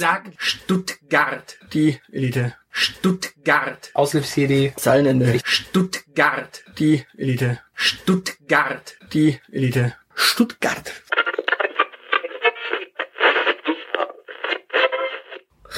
[0.00, 1.58] Sag Stuttgart.
[1.72, 2.54] Die Elite.
[2.70, 3.90] Stuttgart.
[3.94, 4.72] Aushilfs-CD.
[4.76, 5.40] Zeilenende.
[5.42, 6.62] Stuttgart.
[6.78, 7.58] Die Elite.
[7.74, 8.96] Stuttgart.
[9.12, 9.94] Die Elite.
[10.14, 10.92] Stuttgart.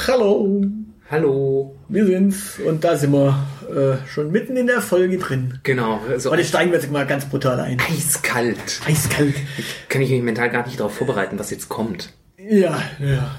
[0.06, 0.64] Hallo.
[1.11, 1.77] Hallo.
[1.89, 2.59] Wir sind's.
[2.59, 5.61] Und da sind wir äh, schon mitten in der Folge drin.
[5.62, 5.98] Genau.
[6.18, 7.80] So Und jetzt steigen wir jetzt mal ganz brutal ein.
[7.80, 8.82] eiskalt.
[8.87, 9.34] Eiskalt.
[9.89, 12.12] Kann ich mich mental gar nicht darauf vorbereiten, was jetzt kommt.
[12.49, 13.37] Ja, ja.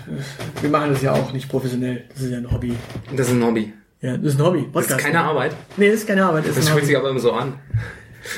[0.62, 2.04] Wir machen das ja auch nicht professionell.
[2.14, 2.76] Das ist ja ein Hobby.
[3.16, 3.74] Das ist ein Hobby.
[4.02, 4.68] Ja, das ist ein Hobby.
[4.74, 5.55] Das ist keine Arbeit.
[5.77, 6.48] Nee, das ist keine Arbeit.
[6.48, 6.86] Das, Das fühlt Hobby.
[6.88, 7.54] sich aber immer so an.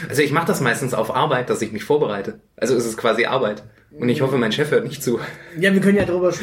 [0.07, 2.39] Also ich mache das meistens auf Arbeit, dass ich mich vorbereite.
[2.55, 3.63] Also es ist quasi Arbeit.
[3.91, 5.19] Und ich hoffe, mein Chef hört nicht zu.
[5.59, 6.33] Ja, wir können ja darüber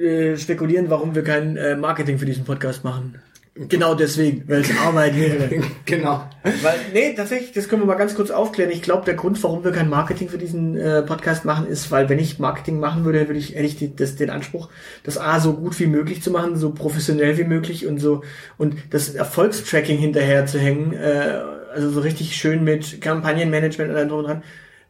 [0.00, 3.20] äh, spekulieren, warum wir kein äh, Marketing für diesen Podcast machen.
[3.56, 5.48] Genau deswegen, weil es Arbeit wäre.
[5.84, 6.28] genau.
[6.42, 8.72] Weil, nee, tatsächlich, das können wir mal ganz kurz aufklären.
[8.72, 12.08] Ich glaube, der Grund, warum wir kein Marketing für diesen äh, Podcast machen, ist, weil
[12.08, 14.70] wenn ich Marketing machen würde, würde ich, hätte ich die, das, den Anspruch,
[15.04, 18.22] das A so gut wie möglich zu machen, so professionell wie möglich und so
[18.58, 21.38] und das Erfolgstracking hinterher zu hängen, äh,
[21.72, 24.42] also so richtig schön mit Kampagnenmanagement und allem drum und dran.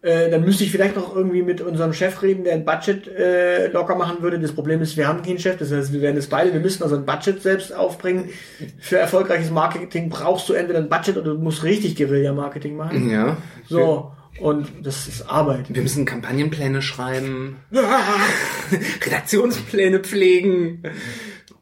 [0.04, 3.68] Äh, dann müsste ich vielleicht noch irgendwie mit unserem Chef reden, der ein Budget äh,
[3.68, 4.38] locker machen würde.
[4.38, 6.82] Das Problem ist, wir haben keinen Chef, das heißt, wir werden es beide, wir müssen
[6.82, 8.28] also ein Budget selbst aufbringen.
[8.78, 13.08] Für erfolgreiches Marketing brauchst du entweder ein Budget oder du musst richtig Guerilla-Marketing machen.
[13.08, 13.38] Ja.
[13.66, 15.72] So, und das ist Arbeit.
[15.74, 17.56] Wir müssen Kampagnenpläne schreiben.
[19.06, 20.82] Redaktionspläne pflegen.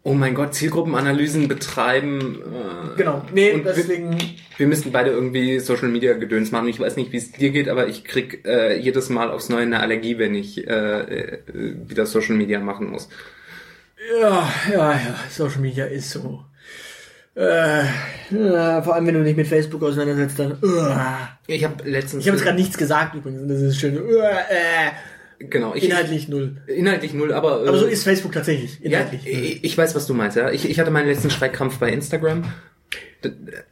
[0.05, 2.43] Oh mein Gott, Zielgruppenanalysen betreiben.
[2.43, 4.17] äh, Genau, nee, Und wir- deswegen,
[4.59, 6.69] Wir müssten beide irgendwie Social Media Gedöns machen.
[6.69, 9.63] Ich weiß nicht, wie es dir geht, aber ich krieg äh, jedes Mal aufs Neue
[9.63, 11.39] eine Allergie, wenn ich äh, äh,
[11.89, 13.09] wieder Social Media machen muss.
[14.21, 16.45] ja, ja, ja, Social Media ist so.
[17.35, 17.85] Äh,
[18.31, 20.53] ja, vor allem, wenn du dich mit Facebook auseinandersetzt, dann.
[20.63, 20.93] Uh.
[21.47, 23.97] Ich habe letztens Ich habe jetzt gerade nichts gesagt übrigens, und das ist schön.
[23.97, 24.91] Uh, äh,
[25.51, 26.57] genau ich, inhaltlich null.
[26.67, 28.79] inhaltlich null, aber äh, Aber so ist Facebook tatsächlich.
[28.81, 29.65] ja, Inhaltlich.
[29.65, 30.37] ich, weiß, was du meinst.
[30.37, 32.45] Ja, ich, ich hatte meinen letzten Streitkampf bei Instagram.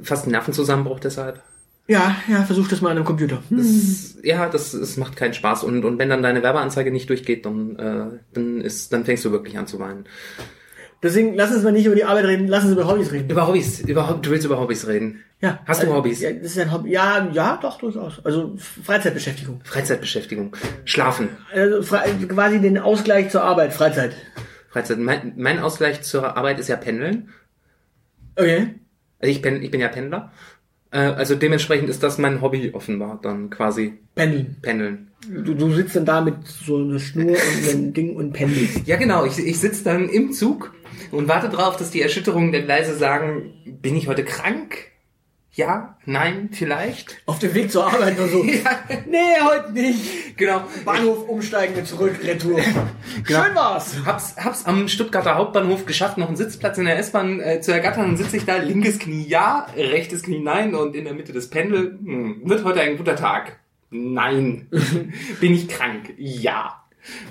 [0.00, 1.42] Fast ein Nervenzusammenbruch deshalb.
[1.88, 3.42] Ja, ja, versuch das mal an einem Computer.
[3.48, 3.58] Hm.
[3.58, 7.44] Das, ja, das, es macht keinen Spaß und und wenn dann deine Werbeanzeige nicht durchgeht,
[7.44, 10.04] dann äh, dann ist dann fängst du wirklich an zu weinen.
[11.02, 13.30] Deswegen lass uns mal nicht über die Arbeit reden, lass uns über Hobbys reden.
[13.30, 15.24] Über Hobbys, über du willst über Hobbys reden.
[15.40, 15.60] Ja.
[15.66, 16.20] Hast du Also, Hobbys?
[16.20, 16.90] Ja, das ist ein Hobby.
[16.90, 18.24] Ja, ja, doch, durchaus.
[18.24, 19.62] Also Freizeitbeschäftigung.
[19.64, 21.30] Freizeitbeschäftigung, Schlafen.
[21.54, 21.80] Also
[22.28, 24.14] quasi den Ausgleich zur Arbeit, Freizeit.
[24.68, 24.98] Freizeit.
[24.98, 27.30] Mein, mein Ausgleich zur Arbeit ist ja Pendeln.
[28.36, 28.74] Okay.
[29.20, 30.32] Also ich bin, ich bin ja Pendler.
[30.90, 34.56] Äh, also dementsprechend ist das mein Hobby offenbar dann quasi Pendeln.
[34.60, 35.08] Pendeln.
[35.28, 38.86] Du, du sitzt dann da mit so einer Schnur und einem Ding und pendelst.
[38.86, 40.72] Ja genau, ich, ich sitze dann im Zug
[41.10, 44.76] und warte drauf, dass die Erschütterungen der Gleise sagen, bin ich heute krank?
[45.52, 47.22] Ja, nein, vielleicht.
[47.26, 48.44] Auf dem Weg zur Arbeit nur so.
[48.44, 50.36] Ja, Nee, heute nicht.
[50.36, 50.62] genau.
[50.84, 52.60] Bahnhof umsteigen und zurück, Retour.
[53.26, 53.42] Genau.
[53.44, 53.96] Schön war's.
[54.06, 58.02] Hab's, hab's am Stuttgarter Hauptbahnhof geschafft, noch einen Sitzplatz in der S-Bahn äh, zu ergattern.
[58.06, 61.50] Dann sitze ich da, linkes Knie ja, rechtes Knie nein und in der Mitte des
[61.50, 61.98] Pendel.
[62.02, 63.58] Hm, wird heute ein guter Tag?
[63.90, 64.68] Nein.
[65.40, 66.14] Bin ich krank?
[66.16, 66.79] Ja.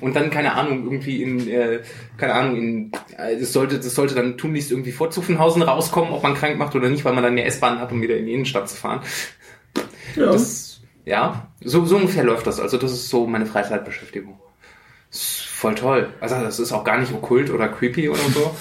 [0.02, 1.81] Und dann, keine Ahnung, irgendwie in, äh,
[2.18, 6.24] keine Ahnung, in, äh, das sollte, das sollte dann tunlichst irgendwie vor Zuffenhausen rauskommen, ob
[6.24, 8.34] man krank macht oder nicht, weil man dann mehr S-Bahn hat, um wieder in die
[8.34, 9.02] Innenstadt zu fahren.
[10.16, 10.31] Ja.
[10.31, 12.59] Das, ja, so, so ungefähr läuft das.
[12.59, 14.40] Also das ist so meine Freizeitbeschäftigung.
[15.12, 16.13] Ist voll toll.
[16.22, 18.56] Also das ist auch gar nicht okkult oder creepy oder so.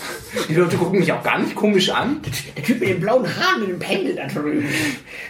[0.48, 2.22] Die Leute gucken mich auch gar nicht komisch an.
[2.56, 4.64] Der Typ mit den blauen Haaren mit dem Pendel da drüben.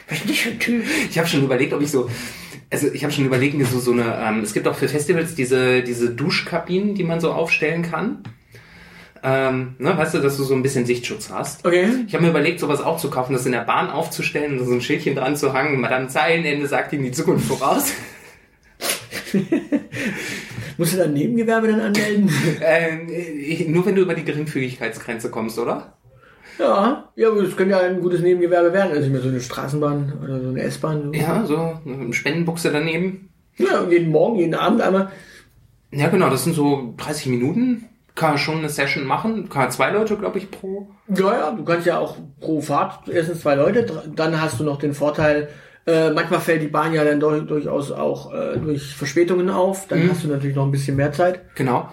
[0.09, 0.85] Was ist das für ein Typ?
[1.11, 2.09] Ich habe schon überlegt, ob ich so,
[2.71, 5.83] also ich habe schon überlegt, so so eine, ähm, es gibt auch für Festivals diese
[5.83, 8.23] diese Duschkabinen, die man so aufstellen kann.
[9.23, 11.67] Ähm, ne, weißt du, dass du so ein bisschen Sichtschutz hast.
[11.67, 11.89] Okay.
[12.07, 14.73] Ich habe mir überlegt, sowas auch zu kaufen, das in der Bahn aufzustellen und so
[14.73, 15.81] ein Schildchen dran zu hangen.
[15.81, 17.93] Madame Zeilenende sagt ihm die Zukunft voraus.
[20.77, 22.31] Musst du dann Nebengewerbe dann anmelden?
[22.61, 25.98] Ähm, nur wenn du über die Geringfügigkeitsgrenze kommst, oder?
[26.59, 27.09] Ja.
[27.17, 28.93] Ja, das könnte ja ein gutes Nebengewerbe werden.
[28.93, 31.13] Also mir so eine Straßenbahn oder so eine S-Bahn.
[31.13, 33.31] Ja, so eine Spendenbuchse daneben.
[33.57, 35.11] Ja, jeden Morgen, jeden Abend einmal.
[35.91, 37.87] Ja, genau, das sind so 30 Minuten.
[38.15, 39.49] Kann man schon eine Session machen.
[39.49, 40.89] Kann zwei Leute, glaube ich, pro.
[41.09, 44.79] Ja, ja, du kannst ja auch pro Fahrt erstens zwei Leute, dann hast du noch
[44.79, 45.49] den Vorteil,
[45.87, 50.11] äh, manchmal fällt die Bahn ja dann durch, durchaus auch äh, durch Verspätungen auf, dann
[50.11, 51.41] hast du natürlich noch ein bisschen mehr Zeit.
[51.55, 51.89] Genau.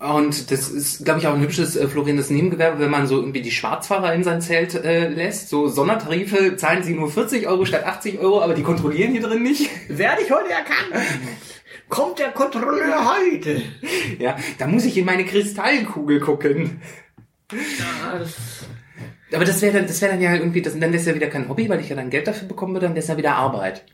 [0.00, 3.42] Und das ist, glaube ich, auch ein hübsches äh, florierendes Nebengewerbe, wenn man so irgendwie
[3.42, 5.50] die Schwarzfahrer in sein Zelt äh, lässt.
[5.50, 9.42] So Sondertarife zahlen sie nur 40 Euro statt 80 Euro, aber die kontrollieren hier drin
[9.42, 9.68] nicht.
[9.88, 11.06] Werde ich heute erkannt?
[11.90, 13.60] Kommt der Kontrolleur heute?
[14.18, 16.80] Ja, da muss ich in meine Kristallkugel gucken.
[17.52, 18.36] Ja, das,
[19.34, 21.26] Aber das wäre dann, das wäre dann ja irgendwie, das, dann wäre es ja wieder
[21.26, 23.34] kein Hobby, weil ich ja dann Geld dafür bekommen würde, dann wäre es ja wieder
[23.34, 23.84] Arbeit.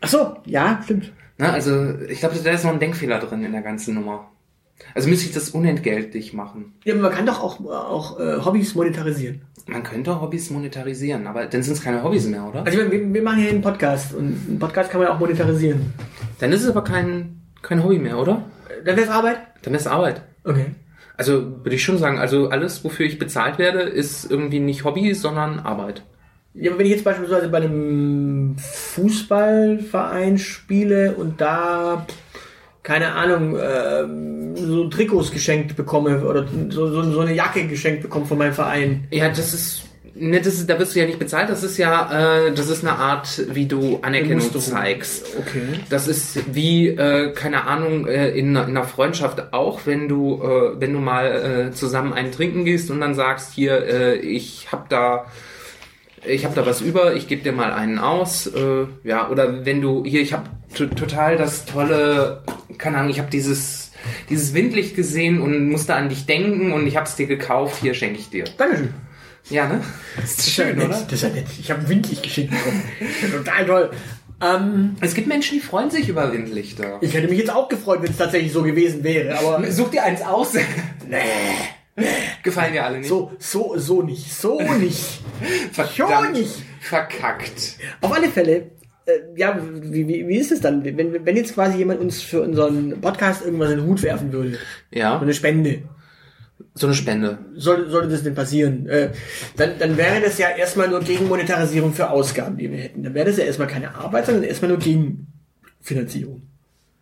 [0.00, 1.12] ach so, ja, stimmt.
[1.38, 1.50] Ne?
[1.52, 4.30] Also ich glaube, da ist noch ein Denkfehler drin in der ganzen Nummer.
[4.94, 6.74] Also müsste ich das unentgeltlich machen.
[6.84, 9.42] Ja, aber man kann doch auch, auch äh, Hobbys monetarisieren.
[9.66, 12.64] Man könnte Hobbys monetarisieren, aber dann sind es keine Hobbys mehr, oder?
[12.64, 15.14] Also ich meine, wir, wir machen hier einen Podcast und einen Podcast kann man ja
[15.14, 15.92] auch monetarisieren.
[16.38, 18.44] Dann ist es aber kein, kein Hobby mehr, oder?
[18.84, 19.38] Dann wäre es Arbeit?
[19.62, 20.22] Dann ist Arbeit.
[20.44, 20.66] Okay.
[21.18, 25.12] Also würde ich schon sagen, also alles, wofür ich bezahlt werde, ist irgendwie nicht Hobby,
[25.14, 26.02] sondern Arbeit.
[26.54, 32.06] Ja, aber wenn ich jetzt beispielsweise bei einem Fußballverein spiele und da,
[32.88, 38.24] keine Ahnung, ähm, so Trikots geschenkt bekomme oder so, so, so eine Jacke geschenkt bekomme
[38.24, 39.06] von meinem Verein.
[39.10, 39.82] Ja, das ist,
[40.14, 41.50] ne, das ist, da wirst du ja nicht bezahlt.
[41.50, 44.62] Das ist ja, äh, das ist eine Art, wie du Anerkennung Musterung.
[44.78, 45.26] zeigst.
[45.38, 45.60] Okay.
[45.90, 50.42] Das ist wie, äh, keine Ahnung, äh, in, einer- in einer Freundschaft auch, wenn du,
[50.42, 54.68] äh, wenn du mal äh, zusammen einen trinken gehst und dann sagst, hier, äh, ich
[54.72, 55.26] hab da,
[56.26, 59.80] ich hab da was über, ich gebe dir mal einen aus, äh, ja, oder wenn
[59.80, 62.42] du, hier, ich hab to total das tolle,
[62.78, 63.92] keine Ahnung, ich hab dieses,
[64.28, 68.18] dieses Windlicht gesehen und musste an dich denken und ich hab's dir gekauft, hier schenke
[68.18, 68.44] ich dir.
[68.56, 68.94] Dankeschön.
[69.50, 69.80] Ja, ne?
[70.16, 70.88] Das ist schön, nett.
[70.88, 71.00] oder?
[71.04, 71.46] Das ist ja nett.
[71.58, 72.82] Ich habe windlich geschenkt bekommen.
[73.32, 73.90] Total toll.
[74.42, 76.98] Ähm, Es gibt Menschen, die freuen sich über Windlichter.
[77.00, 80.04] ich hätte mich jetzt auch gefreut, wenn es tatsächlich so gewesen wäre, aber Such dir
[80.04, 80.52] eins aus.
[82.42, 83.08] Gefallen dir alle nicht?
[83.08, 84.32] so, so, so nicht.
[84.32, 85.20] So nicht.
[85.72, 86.32] Verdammt.
[86.34, 86.62] nicht.
[86.80, 87.76] Verkackt.
[88.00, 88.70] Auf alle Fälle,
[89.06, 92.42] äh, ja, wie, wie, wie ist es dann, wenn, wenn jetzt quasi jemand uns für
[92.42, 94.52] unseren Podcast irgendwas in den Hut werfen würde?
[94.52, 95.82] So Ja, eine Spende.
[96.74, 97.38] so eine Spende.
[97.56, 98.86] Soll, sollte das denn passieren?
[98.88, 99.10] Äh,
[99.56, 103.02] dann, dann wäre das ja erstmal nur Gegenmonetarisierung für Ausgaben, die wir hätten.
[103.02, 106.42] Dann wäre das ja erstmal keine Arbeit, sondern erstmal nur Gegenfinanzierung.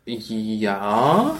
[0.06, 1.36] Ja.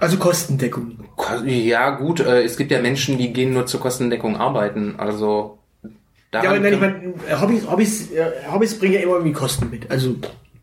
[0.00, 0.98] Also Kostendeckung.
[1.16, 4.94] Ko- Ja, gut, äh, es gibt ja Menschen, die gehen nur zur Kostendeckung arbeiten.
[4.98, 5.58] Also.
[5.82, 9.70] Ja, daran aber nein, ich meine, Hobbys, Hobbys, äh, Hobbys bringen ja immer irgendwie Kosten
[9.70, 9.90] mit.
[9.90, 10.16] Also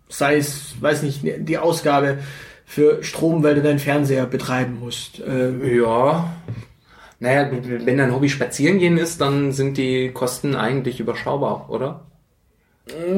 [0.10, 2.19] sei es, weiß nicht, die Ausgabe
[2.65, 5.19] für Strom, weil du deinen Fernseher betreiben musst.
[5.21, 6.31] Äh, Ja.
[7.19, 7.50] Naja,
[7.86, 12.01] wenn dein Hobby spazieren gehen ist, dann sind die Kosten eigentlich überschaubar, oder?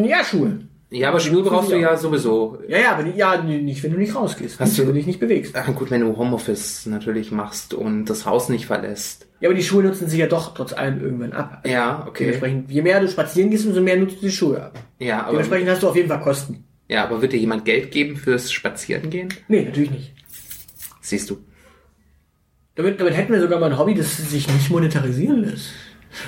[0.05, 0.59] ja, Schuhe.
[0.91, 2.59] Ja, aber Schuhe brauchst du ja sowieso.
[2.67, 4.59] Ja, ja, aber ja, nicht, wenn du nicht rausgehst.
[4.59, 5.55] Hast nicht, du- wenn du dich nicht bewegst.
[5.55, 9.27] Ah, Gut, wenn du Homeoffice natürlich machst und das Haus nicht verlässt.
[9.41, 11.63] Ja, aber die Schuhe nutzen sich ja doch trotz allem irgendwann ab.
[11.67, 12.25] Ja, okay.
[12.25, 14.79] Dementsprechend, je mehr du spazieren gehst, umso mehr nutzt du die Schuhe ab.
[14.99, 16.63] Ja, aber, Dementsprechend hast du auf jeden Fall Kosten.
[16.87, 19.29] ja, aber wird dir jemand Geld geben fürs Spazierengehen?
[19.47, 20.13] Nee, natürlich nicht.
[21.01, 21.37] Siehst du.
[22.75, 25.69] Damit, damit hätten wir sogar mal ein Hobby, das sich nicht monetarisieren lässt.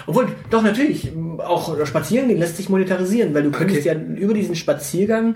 [0.05, 3.97] Obwohl, doch natürlich, auch spazieren gehen lässt sich monetarisieren, weil du könntest Okay.
[3.97, 5.35] ja über diesen Spaziergang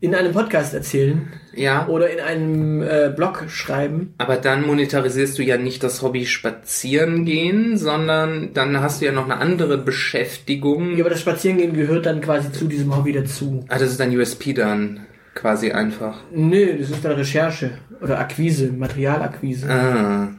[0.00, 1.86] in einem Podcast erzählen Ja.
[1.86, 4.14] oder in einem äh, Blog schreiben.
[4.18, 9.12] Aber dann monetarisierst du ja nicht das Hobby spazieren gehen, sondern dann hast du ja
[9.12, 10.96] noch eine andere Beschäftigung.
[10.96, 13.64] Ja, aber das Spazierengehen gehört dann quasi zu diesem Hobby dazu.
[13.68, 16.18] Ah, das ist dein USP dann quasi einfach.
[16.34, 19.70] Nö, das ist dann Recherche oder Akquise, Materialakquise.
[19.70, 20.30] Ah,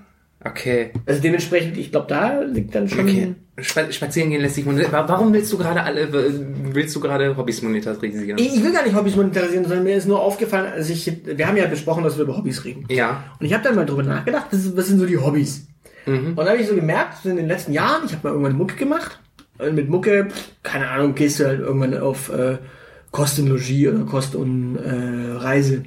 [0.44, 0.91] okay.
[1.05, 3.00] Also dementsprechend, ich glaube, da liegt dann schon.
[3.07, 3.35] Okay.
[3.59, 5.07] Spa spazieren gehen lässt sich monetarisieren.
[5.07, 8.39] Warum willst du gerade alle, willst du gerade Hobbys monetarisieren?
[8.39, 11.57] Ich, will gar nicht Hobbys monetarisieren, sondern mir ist nur aufgefallen, als ich, wir haben
[11.57, 12.85] ja besprochen, dass wir über Hobbys reden.
[12.89, 13.23] Ja.
[13.39, 15.67] Und ich habe dann mal drüber nachgedacht, was, sind so die Hobbys?
[16.07, 16.29] Mhm.
[16.29, 18.57] Und dann habe ich so gemerkt, so in den letzten Jahren, ich habe mal irgendwann
[18.57, 19.19] Mucke gemacht.
[19.59, 20.29] Und mit Mucke,
[20.63, 22.57] keine Ahnung, gehst du halt irgendwann auf äh,
[23.11, 25.83] Kost und Logis oder Kost und äh, Reise.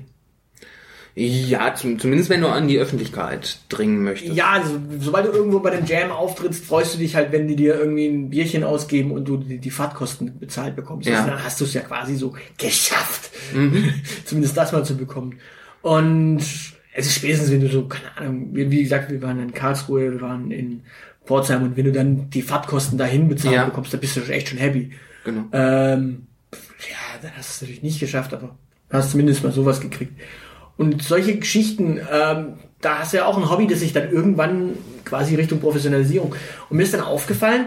[1.18, 4.34] Ja, zum, zumindest wenn du an die Öffentlichkeit dringen möchtest.
[4.34, 7.56] Ja, also, sobald du irgendwo bei dem Jam auftrittst, freust du dich halt, wenn die
[7.56, 11.08] dir irgendwie ein Bierchen ausgeben und du die, die Fahrtkosten bezahlt bekommst.
[11.08, 11.20] Ja.
[11.20, 13.30] Also, dann hast du es ja quasi so geschafft,
[14.26, 15.38] zumindest das mal zu bekommen.
[15.80, 16.40] Und
[16.92, 20.20] es ist spätestens, wenn du so, keine Ahnung, wie, gesagt, wir waren in Karlsruhe, wir
[20.20, 20.82] waren in
[21.24, 23.64] Pforzheim und wenn du dann die Fahrtkosten dahin bezahlt Ja.
[23.64, 24.90] bekommst, dann bist du echt schon happy.
[25.24, 25.46] Genau.
[25.52, 28.54] Ähm, ja, dann hast du es natürlich nicht geschafft, aber
[28.90, 30.12] du hast zumindest mal sowas gekriegt.
[30.76, 34.76] Und solche Geschichten, ähm, da hast du ja auch ein Hobby, das sich dann irgendwann
[35.04, 36.34] quasi Richtung Professionalisierung.
[36.68, 37.66] Und mir ist dann aufgefallen,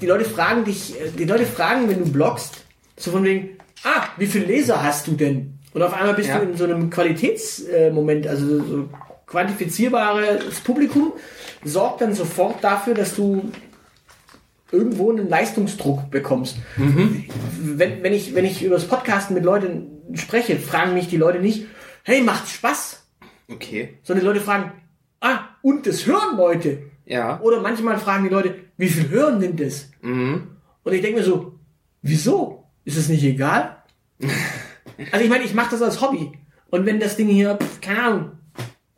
[0.00, 2.64] die Leute fragen dich, äh, die Leute fragen, wenn du bloggst,
[2.96, 3.50] so von wegen,
[3.84, 5.54] ah, wie viele Leser hast du denn?
[5.74, 6.38] Und auf einmal bist Ja.
[6.38, 8.88] du in so einem Qualitätsmoment, also so
[9.26, 11.12] quantifizierbares Publikum
[11.64, 13.50] sorgt dann sofort dafür, dass du
[14.70, 16.56] irgendwo einen Leistungsdruck bekommst.
[16.76, 21.40] Wenn, wenn, ich, wenn ich über das Podcasten mit Leuten spreche, fragen mich die Leute
[21.40, 21.66] nicht,
[22.08, 23.06] hey, macht's Spaß?
[23.48, 23.98] Okay.
[24.02, 24.72] Sondern die Leute fragen,
[25.20, 26.84] ah, und das hören Leute.
[27.04, 27.38] Ja.
[27.40, 29.90] Oder manchmal fragen die Leute, wie viel hören nimmt es?
[30.00, 30.56] Mhm.
[30.84, 31.58] Und ich denke mir so,
[32.00, 32.64] wieso?
[32.86, 33.82] Ist es nicht egal?
[35.12, 36.32] also ich meine, ich mache das als Hobby.
[36.70, 38.30] Und wenn das Ding hier, pf, keine Ahnung,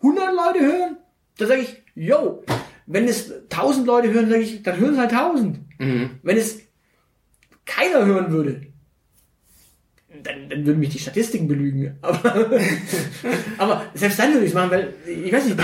[0.03, 0.97] 100 Leute hören,
[1.37, 2.45] dann sage ich, yo.
[2.87, 5.59] Wenn es 1000 Leute hören, sage ich, dann hören es halt 1000.
[5.81, 6.11] Mhm.
[6.23, 6.61] Wenn es
[7.65, 8.70] keiner hören würde,
[10.23, 11.97] dann, dann würden mich die Statistiken belügen.
[12.03, 12.51] Aber,
[13.59, 15.59] aber selbst dann würde ich es machen, weil, ich weiß nicht,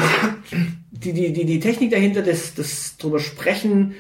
[0.91, 3.95] die, die, die, die Technik dahinter, das, das drüber sprechen,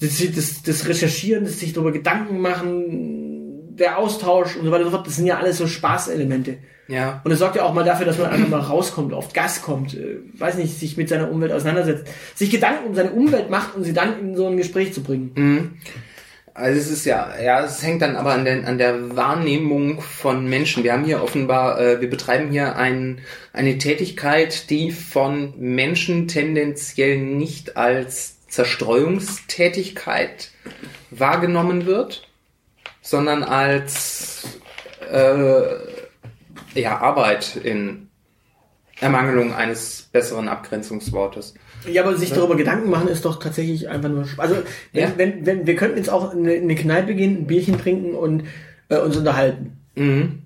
[0.00, 4.90] das, das, das Recherchieren, das sich darüber Gedanken machen, der Austausch und so weiter und
[4.90, 6.58] so fort, das sind ja alles so Spaßelemente.
[6.88, 7.22] Ja.
[7.24, 9.94] Und es sorgt ja auch mal dafür, dass man einfach mal rauskommt, auf Gas kommt,
[9.94, 13.84] äh, weiß nicht, sich mit seiner Umwelt auseinandersetzt, sich Gedanken um seine Umwelt macht und
[13.84, 15.32] sie dann in so ein Gespräch zu bringen.
[15.34, 15.70] Mhm.
[16.54, 20.46] Also es ist ja, ja, es hängt dann aber an der, an der Wahrnehmung von
[20.46, 20.84] Menschen.
[20.84, 23.22] Wir haben hier offenbar, äh, wir betreiben hier ein,
[23.54, 30.50] eine Tätigkeit, die von Menschen tendenziell nicht als Zerstreuungstätigkeit
[31.10, 32.28] wahrgenommen wird,
[33.00, 34.44] sondern als
[35.10, 35.62] äh,
[36.74, 38.10] ja, Arbeit in
[39.00, 41.54] Ermangelung eines besseren Abgrenzungswortes.
[41.90, 44.26] Ja, aber sich darüber Gedanken machen ist doch tatsächlich einfach nur.
[44.36, 44.56] Also
[44.92, 45.12] wenn, Ja.
[45.16, 48.44] wenn, wenn wir könnten jetzt auch in eine Kneipe gehen, ein Bierchen trinken und
[48.88, 49.78] äh, uns unterhalten.
[49.94, 50.42] Mhm.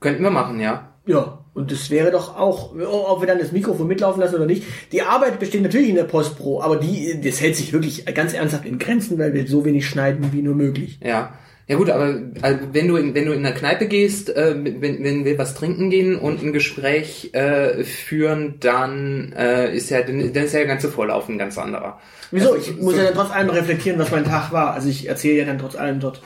[0.00, 0.94] Könnten wir machen, ja.
[1.06, 1.38] Ja.
[1.52, 4.62] Und das wäre doch auch, ob wir dann das Mikrofon mitlaufen lassen oder nicht.
[4.92, 8.64] Die Arbeit besteht natürlich in der Postpro, aber die, das hält sich wirklich ganz ernsthaft
[8.64, 11.00] in Grenzen, weil wir so wenig schneiden wie nur möglich.
[11.02, 11.34] Ja.
[11.70, 15.04] Ja gut, aber also, wenn du in, wenn du in eine Kneipe gehst, äh, wenn,
[15.04, 20.18] wenn wir was trinken gehen und ein Gespräch äh, führen, dann äh, ist ja dann,
[20.18, 22.00] ist ja der ganze Vorlauf ein ganz anderer.
[22.32, 22.54] Wieso?
[22.54, 24.74] Also, ich muss so- ja dann trotz allem reflektieren, was mein Tag war.
[24.74, 26.22] Also ich erzähle ja dann trotz allem dort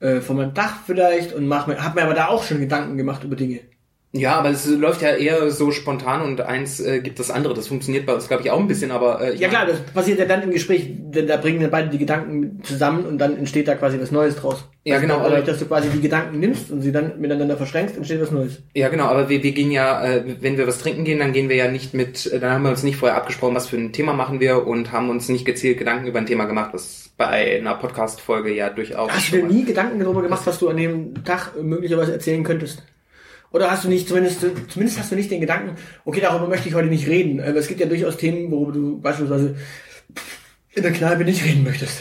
[0.00, 2.96] äh, von meinem Tag vielleicht und mach mir, hab mir aber da auch schon Gedanken
[2.96, 3.60] gemacht über Dinge.
[4.12, 7.52] Ja, aber es läuft ja eher so spontan und eins äh, gibt das andere.
[7.52, 10.18] Das funktioniert bei uns, glaube ich, auch ein bisschen, aber äh, Ja klar, das passiert
[10.18, 13.68] ja dann im Gespräch, denn da bringen dann beide die Gedanken zusammen und dann entsteht
[13.68, 14.64] da quasi was Neues draus.
[14.84, 17.98] Ja, Also genau, Dadurch, dass du quasi die Gedanken nimmst und sie dann miteinander verschränkst,
[17.98, 18.62] entsteht was Neues.
[18.74, 21.50] Ja, genau, aber wir, wir gehen ja, äh, wenn wir was trinken gehen, dann gehen
[21.50, 23.92] wir ja nicht mit, äh, dann haben wir uns nicht vorher abgesprochen, was für ein
[23.92, 27.58] Thema machen wir und haben uns nicht gezielt Gedanken über ein Thema gemacht, was bei
[27.58, 29.10] einer Podcast-Folge ja durchaus.
[29.12, 32.82] Hast du dir nie Gedanken darüber gemacht, was du an dem Tag möglicherweise erzählen könntest?
[33.50, 36.74] Oder hast du nicht, zumindest, zumindest hast du nicht den Gedanken, okay, darüber möchte ich
[36.74, 37.40] heute nicht reden.
[37.40, 39.56] Aber es gibt ja durchaus Themen, worüber du beispielsweise
[40.74, 42.00] in der Kneipe nicht reden möchtest.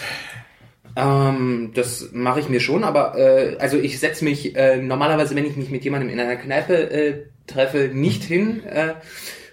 [0.98, 5.46] Ähm, das mache ich mir schon, aber äh, also ich setze mich äh, normalerweise, wenn
[5.46, 8.63] ich mich mit jemandem in einer Kneipe äh, treffe, nicht hin.
[8.66, 8.96] Äh,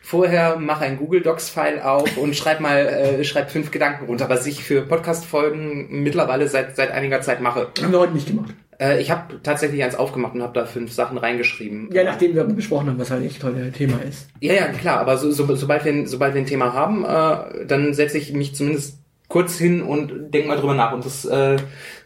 [0.02, 4.28] vorher mache ein Google Docs File auf und schreib mal äh, schreib fünf Gedanken runter,
[4.30, 7.68] was ich für Podcast Folgen mittlerweile seit seit einiger Zeit mache.
[7.80, 8.54] Haben wir heute nicht gemacht.
[8.78, 11.90] Äh, ich habe tatsächlich eins aufgemacht und habe da fünf Sachen reingeschrieben.
[11.92, 14.28] Ja, nachdem wir besprochen haben, was halt echt heute Thema ist.
[14.40, 17.94] Ja, ja, klar, aber so, so, sobald, wir, sobald wir ein Thema haben, äh, dann
[17.94, 20.92] setze ich mich zumindest kurz hin und denk mal drüber nach.
[20.92, 21.56] Und das, äh,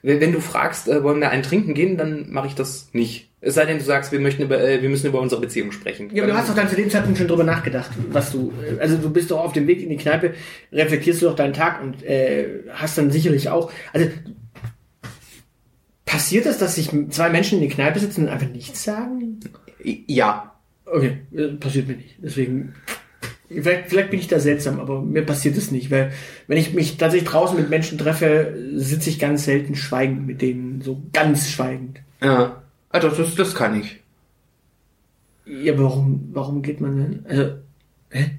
[0.02, 3.28] wenn wenn du fragst, äh, wollen wir einen trinken gehen, dann mache ich das nicht.
[3.40, 6.10] Es sei denn, du sagst, wir möchten über, äh, wir müssen über unsere Beziehung sprechen.
[6.12, 8.80] Ja, aber du hast doch dann zu dem Zeitpunkt schon drüber nachgedacht, was du, äh,
[8.80, 10.34] also du bist doch auf dem Weg in die Kneipe,
[10.72, 14.08] reflektierst du doch deinen Tag und äh, hast dann sicherlich auch, also
[16.08, 19.40] passiert das, dass sich zwei Menschen in die Kneipe sitzen und einfach nichts sagen?
[20.06, 20.54] ja.
[20.86, 22.16] Okay, äh, passiert mir nicht.
[22.16, 22.72] Deswegen,
[23.48, 26.12] vielleicht, vielleicht bin ich da seltsam, aber mir passiert es nicht, weil
[26.46, 30.80] wenn ich mich tatsächlich draußen mit Menschen treffe, sitze ich ganz selten schweigend mit denen,
[30.80, 32.00] so ganz schweigend.
[32.22, 32.62] Ja.
[32.88, 34.00] Also das, das kann ich.
[35.44, 37.26] Ja, aber warum, warum geht man denn?
[37.28, 37.52] Also,
[38.10, 38.30] hä?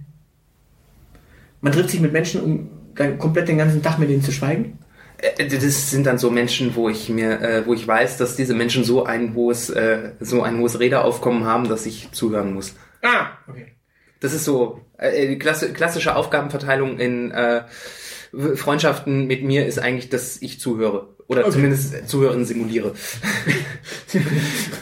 [1.62, 4.79] Man trifft sich mit Menschen, um dann komplett den ganzen Tag mit denen zu schweigen?
[5.22, 8.54] Äh, Das sind dann so Menschen, wo ich mir, äh, wo ich weiß, dass diese
[8.54, 12.76] Menschen so ein hohes, äh, so ein hohes Redeaufkommen haben, dass ich zuhören muss.
[13.02, 13.74] Ah, okay.
[14.20, 17.64] Das ist so äh, klasse, klassische Aufgabenverteilung in äh,
[18.56, 21.52] Freundschaften mit mir ist eigentlich, dass ich zuhöre oder Okay.
[21.52, 22.94] zumindest zuhören simuliere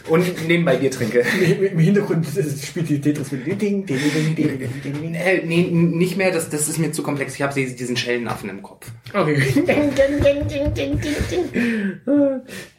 [0.10, 1.20] und nebenbei Bier trinke.
[1.20, 5.14] Im Hintergrund spielt die Tetris mit ding, ding, ding, ding, ding, ding, ding, ding.
[5.14, 7.36] Äh, nee, nicht mehr, das, das ist mir zu komplex.
[7.36, 8.90] Ich habe diesen Schellenaffen im Kopf.
[9.14, 9.42] Okay.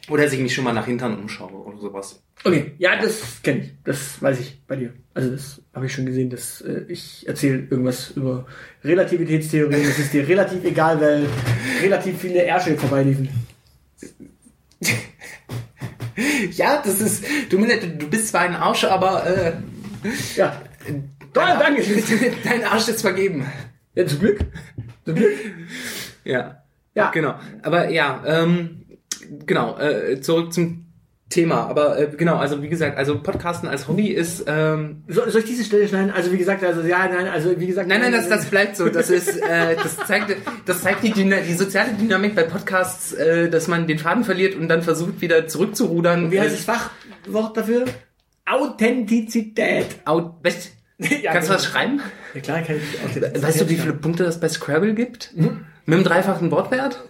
[0.09, 2.21] Oder dass ich mich schon mal nach Hintern umschaue oder sowas.
[2.43, 3.71] Okay, ja, das kenne ich.
[3.83, 4.93] Das weiß ich bei dir.
[5.13, 8.47] Also das habe ich schon gesehen, dass äh, ich erzähle irgendwas über
[8.83, 9.81] Relativitätstheorien.
[9.81, 11.27] Es ist dir relativ egal, weil
[11.83, 13.29] relativ viele Ärsche vorbeiliefen.
[16.51, 19.53] Ja, das ist, du, du bist zwar ein Arsch, aber äh,
[20.35, 20.61] Ja.
[21.33, 21.83] Toll, dein, danke.
[22.43, 23.45] dein Arsch ist vergeben.
[23.95, 24.39] Ja, zum Glück.
[25.05, 25.31] Zum Glück.
[26.23, 26.63] Ja.
[26.95, 27.11] Ja.
[27.11, 27.35] Genau.
[27.61, 28.85] Aber ja, ähm,
[29.45, 30.88] genau, äh, zurück zum
[31.29, 31.67] Thema.
[31.67, 34.45] Aber äh, genau, also wie gesagt, also Podcasten als Hobby ist.
[34.47, 36.11] Ähm, Soll, soll ich diese Stelle schneiden?
[36.11, 37.87] Also wie gesagt, also ja, nein, also wie gesagt.
[37.87, 38.89] nein, nein, das, das bleibt so.
[38.89, 43.49] Das ist, äh, das zeigt, das zeigt die, Dyna die soziale Dynamik bei Podcasts, äh,
[43.49, 46.31] dass man den Faden verliert und dann versucht wieder zurückzurudern.
[46.31, 46.77] Wie heißt das
[47.25, 47.85] Fachwort dafür?
[48.45, 49.85] Authentizität.
[50.05, 50.71] Weißt,
[51.21, 51.63] Ja, kannst du genau.
[51.63, 52.01] was schreiben?
[52.33, 53.93] Ja klar, kann ich Weißt du, wie viele.
[53.93, 55.33] Punkte das bei Scrabble gibt?
[55.35, 55.51] Mit
[55.87, 57.03] einem dreifachen Wortwert?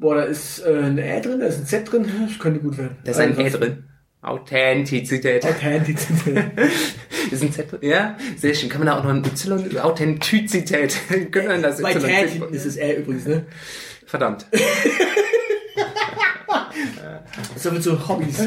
[0.00, 2.78] Boah, da ist äh, ein Ä drin, da ist ein Z drin, das könnte gut
[2.78, 2.96] werden.
[3.04, 3.84] Da ist ein Also, Ä drin.
[4.22, 5.44] Authentizität.
[5.46, 6.36] Authentizität.
[7.30, 8.68] Ist ein Z, ja, sehr schön.
[8.68, 10.94] Kann man da auch noch ein Y, Authentizität.
[11.30, 13.46] Können wir das Bei Y Tat ist es R übrigens, ne?
[14.06, 14.46] Verdammt.
[17.54, 18.42] Das ist mit so Hobbys.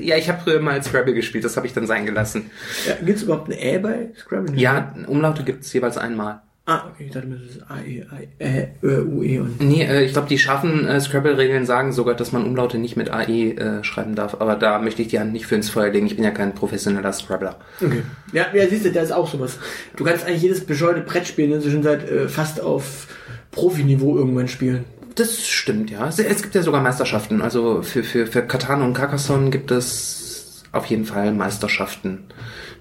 [0.00, 2.50] Ja, ich habe früher mal Scrabble gespielt, das habe ich dann sein gelassen.
[2.86, 4.58] Ja, Gibt es überhaupt ein Ä bei Scrabble?
[4.58, 6.42] Ja, Umlaute gibt's jeweils einmal.
[6.64, 9.60] Ah, okay, ich dachte mir, das ist A, E, I, Ä, Ö, U, E und.
[9.60, 13.10] Nee, äh, ich glaube, die scharfen äh, Scrabble-Regeln sagen sogar, dass man Umlaute nicht mit
[13.10, 14.40] AE äh, schreiben darf.
[14.40, 16.06] Aber da möchte ich die Hand nicht für ins Feuer legen.
[16.06, 17.56] Ich bin ja kein professioneller Scrabbler.
[17.84, 18.02] Okay.
[18.32, 19.58] Ja, ja, siehst du, da ist auch sowas.
[19.96, 23.08] Du kannst eigentlich jedes bescheuerte Brettspiel inzwischen seit äh, fast auf
[23.50, 24.84] Profiniveau irgendwann spielen.
[25.16, 26.06] Das stimmt, ja.
[26.06, 27.42] Es, es gibt ja sogar Meisterschaften.
[27.42, 32.24] Also für, für, für Katan und Carcassonne gibt es auf jeden Fall Meisterschaften.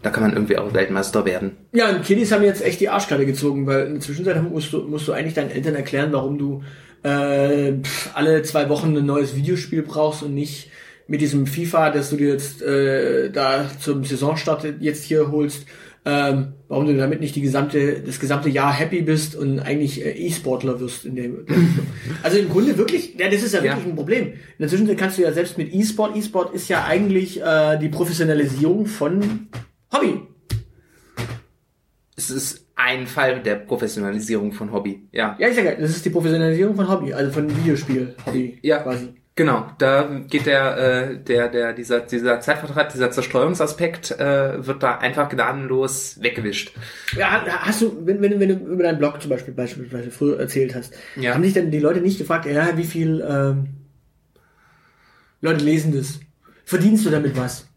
[0.03, 1.51] Da kann man irgendwie auch Weltmeister werden.
[1.73, 4.79] Ja, und Kiddies haben jetzt echt die Arschkarte gezogen, weil in der Zwischenzeit musst du,
[4.83, 6.63] musst du eigentlich deinen Eltern erklären, warum du
[7.03, 7.73] äh,
[8.13, 10.69] alle zwei Wochen ein neues Videospiel brauchst und nicht
[11.07, 15.65] mit diesem FIFA, das du dir jetzt äh, da zum Saisonstart jetzt hier holst,
[16.03, 20.11] ähm, warum du damit nicht die gesamte, das gesamte Jahr happy bist und eigentlich äh,
[20.13, 21.45] E-Sportler wirst in dem.
[22.23, 23.89] also im Grunde wirklich, ja, das ist ja wirklich Ja.
[23.91, 24.27] ein Problem.
[24.29, 27.89] In der Zwischenzeit kannst du ja selbst mit E-Sport, E-Sport ist ja eigentlich äh, die
[27.89, 29.47] Professionalisierung von
[29.93, 30.21] Hobby.
[32.15, 35.07] Es ist ein Fall der Professionalisierung von Hobby.
[35.11, 35.35] Ja.
[35.39, 38.79] Ja, ich sage, das ist die Professionalisierung von Hobby, also von Videospiel-Hobby Ja.
[38.79, 39.15] quasi.
[39.33, 44.97] Genau, da geht der, äh, der, der, dieser, dieser Zeitvertrag, dieser Zerstreuungsaspekt, äh, wird da
[44.97, 46.73] einfach gnadenlos weggewischt.
[47.17, 50.75] Ja, hast du, wenn, wenn, wenn du über deinen Blog zum Beispiel beispielsweise früher erzählt
[50.75, 51.33] hast, Ja.
[51.33, 53.69] haben dich dann die Leute nicht gefragt, ja, wie viel ähm,
[55.39, 56.19] Leute lesen das?
[56.65, 57.67] Verdienst du damit was?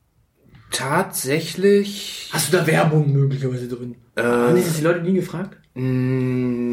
[0.71, 3.97] Tatsächlich, Hast du da Werbung möglicherweise drin?
[4.17, 4.23] Äh.
[4.23, 5.57] haben das die Leute nie gefragt?
[5.75, 5.83] mh,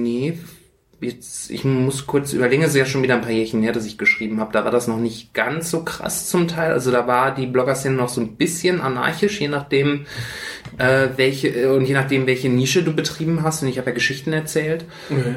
[0.03, 0.37] nee,
[0.99, 3.85] jetzt, ich muss kurz überlegen, es ist ja schon wieder ein paar Jährchen her, dass
[3.85, 7.07] ich geschrieben habe, da war das noch nicht ganz so krass zum Teil, also da
[7.07, 10.05] war die Blogger-Szene noch so ein bisschen anarchisch, je nachdem,
[10.77, 13.93] äh, welche, äh, und je nachdem, welche Nische du betrieben hast, und ich habe ja
[13.95, 15.35] Geschichten erzählt, Okay.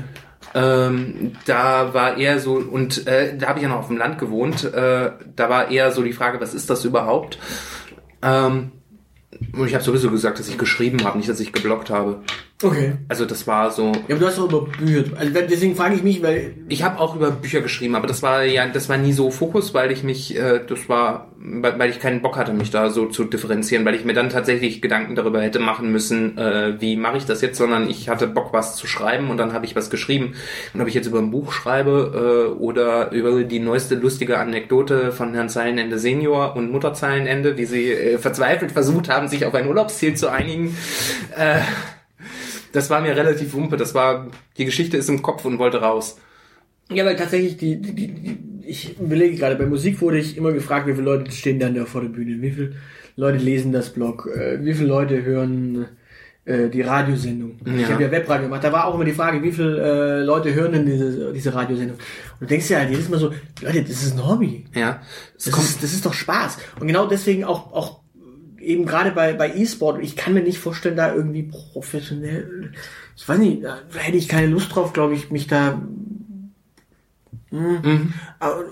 [0.56, 4.18] Ähm, da war eher so, und äh, da habe ich ja noch auf dem Land
[4.18, 7.38] gewohnt, äh, da war eher so die Frage, was ist das überhaupt?
[8.24, 8.72] Ähm,
[9.52, 12.22] und ich habe sowieso gesagt, dass ich geschrieben habe, nicht, dass ich geblockt habe.
[12.62, 12.92] Okay.
[13.08, 13.86] Also das war so.
[13.86, 15.04] Ja, aber du hast doch über Bücher.
[15.18, 18.44] Also deswegen frage ich mich, weil Ich habe auch über Bücher geschrieben, aber das war
[18.44, 22.22] ja, das war nie so Fokus, weil ich mich, äh, das war, weil, ich keinen
[22.22, 25.58] Bock hatte, mich da so zu differenzieren, weil ich mir dann tatsächlich Gedanken darüber hätte
[25.58, 29.30] machen müssen, äh, wie mache ich das jetzt, sondern ich hatte Bock, was zu schreiben
[29.30, 30.34] und dann habe ich was geschrieben.
[30.72, 35.10] Und ob ich jetzt über ein Buch schreibe äh, oder über die neueste lustige Anekdote
[35.10, 39.54] von Herrn Zeilenende Senior und Mutter Zeilenende, wie sie äh, verzweifelt versucht haben, sich auf
[39.54, 40.76] ein Urlaubsziel zu einigen.
[41.36, 41.60] Äh,
[42.74, 43.76] das war mir relativ wumpe.
[43.76, 46.18] Das war, die Geschichte ist im Kopf und wollte raus.
[46.92, 50.86] Ja, weil tatsächlich die, die, die, ich überlege gerade, bei Musik wurde ich immer gefragt,
[50.86, 52.72] wie viele Leute stehen dann da vor der Bühne, wie viele
[53.16, 55.86] Leute lesen das Blog, äh, wie viele Leute hören
[56.44, 57.58] äh, die Radiosendung.
[57.64, 57.88] Ich Ja.
[57.88, 60.72] habe ja Webradio gemacht, da war auch immer die Frage, wie viele äh, Leute hören
[60.72, 61.96] denn diese, diese Radiosendung.
[61.96, 63.32] Und du denkst ja halt jedes Mal so,
[63.62, 64.66] Leute, das ist ein Hobby.
[64.74, 65.00] Ja,
[65.36, 66.58] Das kommt, ist, das ist doch Spaß.
[66.80, 68.00] Und genau deswegen auch, auch
[68.66, 72.72] eben gerade bei, bei E-Sport, ich kann mir nicht vorstellen, da irgendwie professionell,
[73.16, 75.80] ich weiß nicht, da hätte ich keine Lust drauf, glaube ich, mich da
[78.38, 78.64] aber,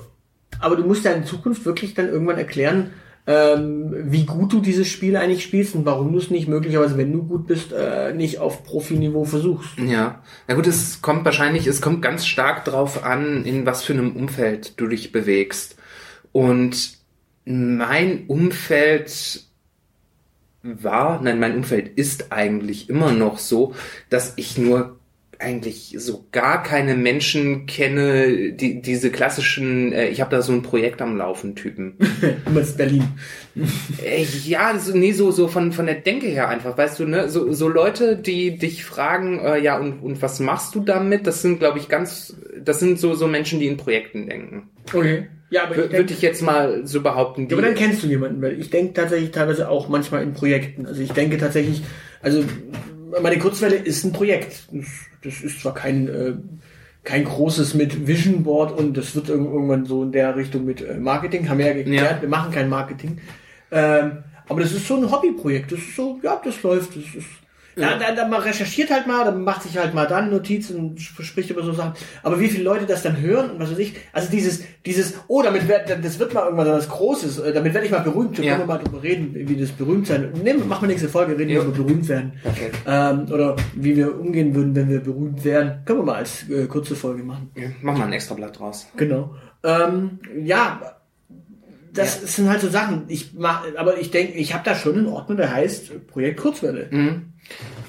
[0.58, 2.90] aber du musst ja in Zukunft wirklich dann irgendwann erklären,
[3.24, 7.12] ähm, wie gut du dieses Spiel eigentlich spielst und warum du es nicht möglicherweise, wenn
[7.12, 9.78] du gut bist, äh, nicht auf Profiniveau versuchst.
[9.78, 10.22] ja.
[10.48, 14.16] Na gut, es kommt wahrscheinlich, es kommt ganz stark drauf an, in was für einem
[14.16, 15.76] Umfeld du dich bewegst.
[16.32, 16.98] Und
[17.44, 19.44] mein Umfeld
[20.62, 23.74] war, nein, mein Umfeld ist eigentlich immer noch so,
[24.10, 24.98] dass ich nur
[25.42, 30.62] eigentlich so gar keine Menschen kenne, die diese klassischen, äh, ich habe da so ein
[30.62, 31.94] Projekt am Laufen Typen.
[32.44, 33.04] Du meinst Berlin.
[34.02, 37.28] Äh, Ja, so, nee, so, so von, von der Denke her einfach, weißt du, ne?
[37.28, 41.26] So, so Leute, die dich fragen, äh, ja, und, und was machst du damit?
[41.26, 44.70] Das sind, glaube ich, ganz, das sind so, so Menschen, die in Projekten denken.
[44.92, 45.26] Okay.
[45.52, 47.46] Ja, aber Würde ich jetzt mal so behaupten.
[47.48, 50.86] Ja, aber dann kennst du jemanden, weil ich denke tatsächlich teilweise auch manchmal in Projekten.
[50.86, 51.82] Also ich denke tatsächlich,
[52.22, 52.42] also
[53.22, 54.66] meine Kurzwelle ist ein Projekt.
[55.22, 56.32] Das, ist zwar kein, äh,
[57.04, 60.80] kein großes mit Vision Board und das wird irg- irgendwann so in der Richtung mit
[60.80, 62.22] äh, Marketing, haben wir ja geklärt, Ja.
[62.22, 63.18] wir machen kein Marketing.
[63.70, 65.70] Ähm, aber das ist so ein Hobbyprojekt.
[65.70, 66.90] Das ist so, ja, das läuft.
[66.96, 67.26] Das ist,
[67.76, 71.50] ja, da, da man recherchiert halt mal, dann macht sich halt mal dann Notizen spricht
[71.50, 71.92] über so Sachen.
[72.22, 75.42] Aber wie viele Leute das dann hören und was weiß ich, also dieses, dieses, oh,
[75.42, 78.42] damit wird, das wird mal irgendwann was Großes, äh, damit werde ich mal berühmt, da
[78.42, 78.56] Ja.
[78.56, 80.32] können wir mal drüber reden, wie das berühmt sein.
[80.42, 81.62] Nehmen, machen wir nächste Folge, reden wir Ja.
[81.62, 82.32] über berühmt werden.
[82.44, 82.70] Okay.
[82.86, 85.84] Ähm, oder wie wir umgehen würden, wenn wir berühmt wären.
[85.84, 87.50] Können wir mal als äh, kurze Folge machen.
[87.56, 88.86] Ja, Mach mal ein extra Blatt draus.
[88.96, 89.34] Genau.
[89.64, 90.80] Ähm, ja,
[91.92, 93.04] das sind halt so Sachen.
[93.08, 96.88] Ich mach, aber ich denke, ich habe da schon einen Ordner, der heißt Projekt Kurzwelle.
[96.90, 97.32] Mhm.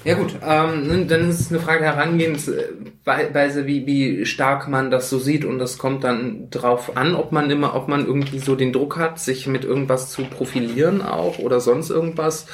[0.04, 5.18] Ja gut, ähm, dann ist es eine Frage Herangehensweise, wie, wie stark man das so
[5.18, 8.74] sieht und das kommt dann drauf an, ob man immer, ob man irgendwie so den
[8.74, 12.48] Druck hat, sich mit irgendwas zu profilieren auch oder sonst irgendwas.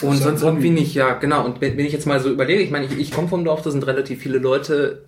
[0.00, 0.80] Und sonst irgendwie Hobby.
[0.80, 1.44] nicht, ja, genau.
[1.44, 3.62] Und wenn, wenn ich jetzt mal so überlege, ich meine, ich, ich komme vom Dorf,
[3.62, 5.04] da sind relativ viele Leute,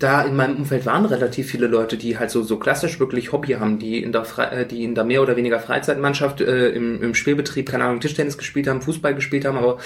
[0.00, 3.52] da in meinem Umfeld waren relativ viele Leute, die halt so, so klassisch wirklich Hobby
[3.52, 7.02] haben, die in der, Fre äh, die in der mehr oder weniger Freizeitmannschaft äh, im,
[7.02, 9.78] im Spielbetrieb, keine Ahnung, Tischtennis gespielt haben, Fußball gespielt haben, aber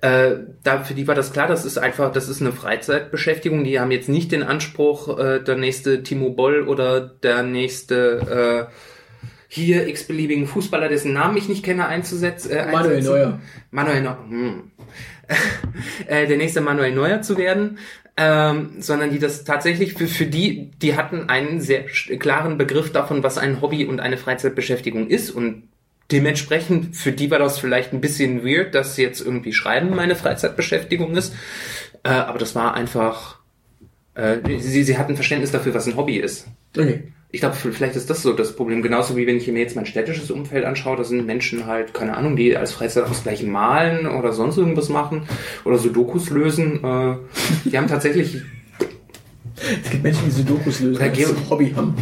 [0.00, 0.32] äh,
[0.64, 3.92] da, für die war das klar, das ist einfach, das ist eine Freizeitbeschäftigung, die haben
[3.92, 8.72] jetzt nicht den Anspruch, äh, der nächste Timo Boll oder der nächste äh,
[9.54, 12.52] hier x-beliebigen Fußballer, dessen Namen ich nicht kenne, einzusetzen.
[12.52, 13.02] Äh, Manuel.
[13.02, 13.40] Neuer.
[13.70, 14.18] Manuel Neuer.
[14.26, 14.70] Hm.
[16.06, 17.78] äh, der nächste Manuel Neuer zu werden,
[18.16, 23.22] ähm, sondern die das tatsächlich für, für die, die hatten einen sehr klaren Begriff davon,
[23.22, 25.68] was ein Hobby und eine Freizeitbeschäftigung ist und
[26.10, 31.16] dementsprechend, für die war das vielleicht ein bisschen weird, dass jetzt irgendwie Schreiben meine Freizeitbeschäftigung
[31.16, 31.34] ist,
[32.02, 33.38] äh, aber das war einfach,
[34.14, 36.46] äh, sie, sie hatten Verständnis dafür, was ein Hobby ist.
[36.76, 37.04] Okay.
[37.34, 38.82] Ich glaube, vielleicht ist das so das Problem.
[38.82, 42.14] Genauso wie wenn ich mir jetzt mein städtisches Umfeld anschaue, da sind Menschen halt, keine
[42.16, 45.22] Ahnung, die als Freizeitausgleich malen oder sonst irgendwas machen
[45.64, 46.84] oder Sudokus lösen.
[46.84, 47.16] Äh,
[47.64, 48.42] die haben tatsächlich
[49.82, 51.94] Es gibt Menschen, die Sudokus lösen, Oder Geo- ein Hobby haben.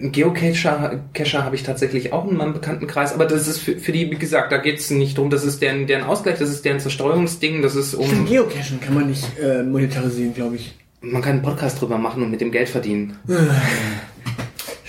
[0.00, 4.10] Geocacher Cacher habe ich tatsächlich auch in meinem Bekanntenkreis, aber das ist für, für die,
[4.10, 7.62] wie gesagt, da geht's nicht drum, das ist deren, deren Ausgleich, das ist deren Zerstreuungsding,
[7.62, 8.26] das ist Stimmt, um.
[8.26, 10.76] Geocachen kann man nicht äh, monetarisieren, glaube ich.
[11.00, 13.16] Man kann einen Podcast drüber machen und mit dem Geld verdienen.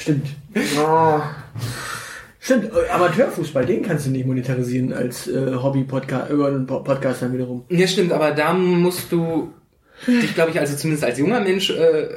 [0.09, 0.27] Stimmt.
[2.39, 7.21] Stimmt, äh, Amateurfußball, den kannst du nicht monetarisieren als äh, Hobby-Podcast, über einen Po- Podcast
[7.21, 7.63] dann wiederum.
[7.69, 9.53] Ja, stimmt, aber da musst du
[10.07, 12.07] dich, glaube ich, also zumindest als junger Mensch, äh,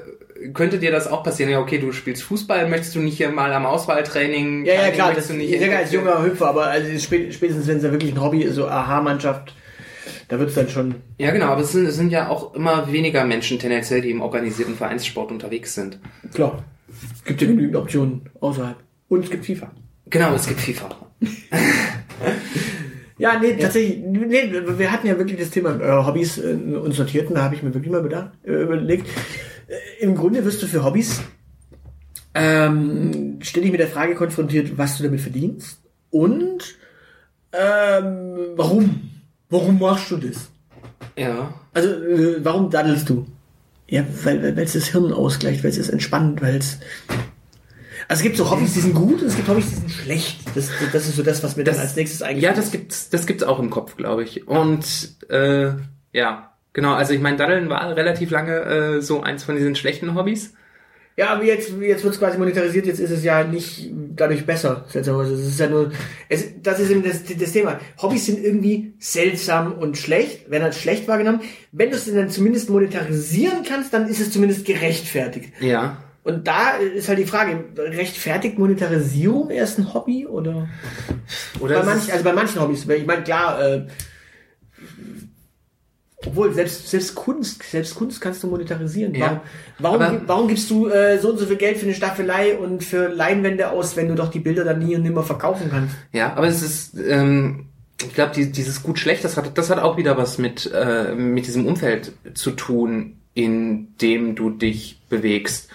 [0.55, 1.53] könnte dir das auch passieren.
[1.53, 4.65] Ja, okay, du spielst Fußball, möchtest du nicht hier mal am Auswahltraining?
[4.65, 7.67] Ja, ja, klar, das, du ich nicht sage als junger Hüpfer, aber also spä- spätestens,
[7.67, 9.55] wenn es ja wirklich ein Hobby ist, so Aha-Mannschaft,
[10.29, 10.95] da wird's dann schon...
[11.19, 14.23] Ja, genau, aber es sind, es sind ja auch immer weniger Menschen tendenziell, die im
[14.23, 15.99] organisierten Vereinssport unterwegs sind.
[16.33, 16.65] Klar.
[17.15, 18.77] Es gibt ja genügend Optionen außerhalb.
[19.09, 19.71] Und es gibt FIFA.
[20.07, 20.91] Genau, es gibt FIFA.
[23.19, 27.29] Ja, nee, tatsächlich, nee, wir hatten ja wirklich das Thema äh, Hobbys äh, uns sortiert
[27.29, 29.07] und da habe ich mir wirklich mal bedacht, äh, überlegt.
[29.69, 31.21] Äh, Im Grunde wirst du für Hobbys
[32.35, 36.77] ähm, ständig mit der Frage konfrontiert, was du damit verdienst und
[37.53, 39.11] ähm, warum.
[39.51, 40.51] Warum machst du das?
[41.17, 41.55] Ja.
[41.75, 43.27] Also, äh, warum daddelst du?
[43.93, 46.79] Ja, weil weil es das Hirn ausgleicht, weil es ist entspannend, weil es.
[48.09, 50.39] Also es gibt so Hobbys, die sind gut und es gibt Hobbys, die sind schlecht.
[50.55, 52.43] Das, das ist so das, was mir dann als nächstes eigentlich.
[52.43, 54.49] Ja, das gibt's, das gibt's auch im Kopf, glaube ich.
[54.49, 54.87] Und
[55.29, 55.73] äh,
[56.11, 56.95] ja, genau.
[56.95, 60.55] Also ich meine, Daddeln war relativ lange äh, so eins von diesen schlechten Hobbys.
[61.17, 64.87] Ja, aber jetzt, jetzt wird es quasi monetarisiert, jetzt ist es ja nicht dadurch besser,
[64.89, 65.35] seltsamerweise.
[65.35, 65.93] Es ist ja nur,
[66.29, 67.79] es, das ist eben das, das Thema.
[68.01, 71.41] Hobbys sind irgendwie seltsam und schlecht, werden als schlecht wahrgenommen.
[71.71, 75.53] Wenn du es dann zumindest monetarisieren kannst, dann ist es zumindest gerechtfertigt.
[75.61, 75.99] Ja.
[76.25, 80.69] Und da ist halt die Frage, rechtfertigt Monetarisierung erst ein Hobby oder?
[81.61, 83.87] Oder bei manchen, also bei manchen Hobbys, ich meine, klar, äh,
[86.27, 89.15] obwohl selbst, selbst Kunst, selbst Kunst kannst du monetarisieren.
[89.15, 89.43] Ja.
[89.79, 92.57] Warum, warum, Aber- warum gibst du äh, so und so viel Geld für eine Staffelei
[92.57, 95.95] und für Leinwände aus, wenn du doch die Bilder dann nie und nimmer verkaufen kannst?
[96.13, 97.67] Ja, aber es ist, ähm,
[98.03, 101.15] ich glaube, die, dieses gut schlecht, das hat, das hat auch wieder was mit äh,
[101.15, 105.69] mit diesem Umfeld zu tun, in dem du dich bewegst.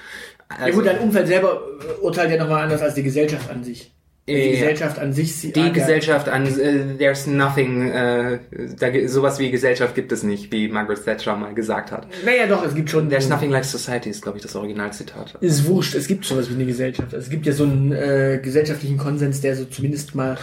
[0.52, 3.64] ja Also, gut, dein Umfeld selber äh, urteilt ja nochmal anders als die Gesellschaft an
[3.64, 3.92] sich.
[4.28, 4.52] Die Ja.
[4.52, 5.36] Gesellschaft an sich.
[5.38, 5.70] sie- die ah.
[5.70, 8.40] Gesellschaft an, äh, there's nothing, äh,
[8.78, 12.08] da, sowas wie Gesellschaft gibt es nicht, wie Margaret Thatcher mal gesagt hat.
[12.26, 13.10] Naja, doch, es gibt schon.
[13.10, 15.36] There's nothing like society ist, glaube ich, das Originalzitat.
[15.40, 17.14] ist wurscht, es gibt sowas wie eine Gesellschaft.
[17.14, 20.38] Es gibt ja so einen äh, gesellschaftlichen Konsens, der so zumindest mal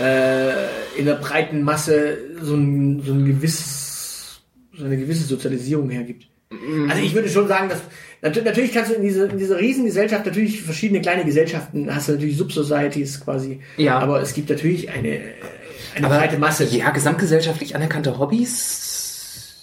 [0.00, 0.52] äh,
[0.98, 4.40] in der breiten Masse so ein, so ein gewisses,
[4.74, 6.26] so eine gewisse Sozialisierung hergibt.
[6.88, 7.80] Also ich würde schon sagen, dass
[8.28, 12.36] natürlich kannst du in diese, in dieser Riesengesellschaft natürlich verschiedene kleine Gesellschaften, hast du natürlich
[12.36, 13.60] Subsocieties quasi.
[13.76, 13.98] Ja.
[13.98, 15.20] Aber es gibt natürlich eine,
[15.94, 16.64] eine Aber- breite Masse.
[16.64, 19.54] Ja, gesamtgesellschaftlich anerkannte Hobbys?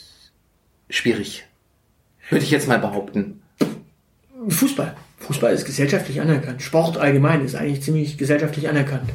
[0.90, 1.46] Schwierig.
[2.30, 3.42] Würde ich jetzt mal behaupten.
[4.48, 4.96] Fußball.
[5.20, 6.62] Fußball ist gesellschaftlich anerkannt.
[6.62, 9.10] Sport allgemein ist eigentlich ziemlich gesellschaftlich anerkannt.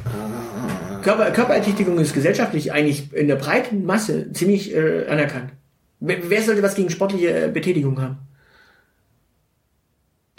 [1.03, 5.51] Körper, Körperertüchtigung ist gesellschaftlich eigentlich in der breiten Masse ziemlich äh, anerkannt.
[5.99, 8.17] Wer wer sollte was gegen sportliche äh, Betätigung haben?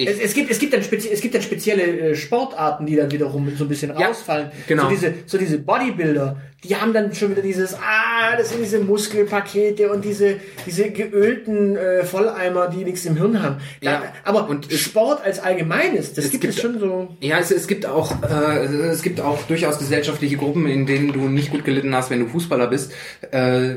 [0.06, 3.10] Es, es, gibt, es, gibt dann spezi es gibt dann spezielle äh, Sportarten, die dann
[3.10, 4.50] wiederum so ein bisschen Ja, rausfallen.
[4.66, 4.84] genau.
[4.84, 8.80] So diese, so diese Bodybuilder, die haben dann schon wieder dieses, ah, das sind diese
[8.80, 10.36] Muskelpakete und diese,
[10.66, 13.56] diese geölten äh, Volleimer, die nichts im Hirn haben.
[13.82, 17.08] Da, Ja, aber und Sport als Allgemeines, das gibt, gibt- es schon so.
[17.20, 21.20] Ja, es, es gibt auch äh, es gibt auch durchaus gesellschaftliche Gruppen, in denen du
[21.28, 22.92] nicht gut gelitten hast, wenn du Fußballer bist.
[23.30, 23.76] Äh,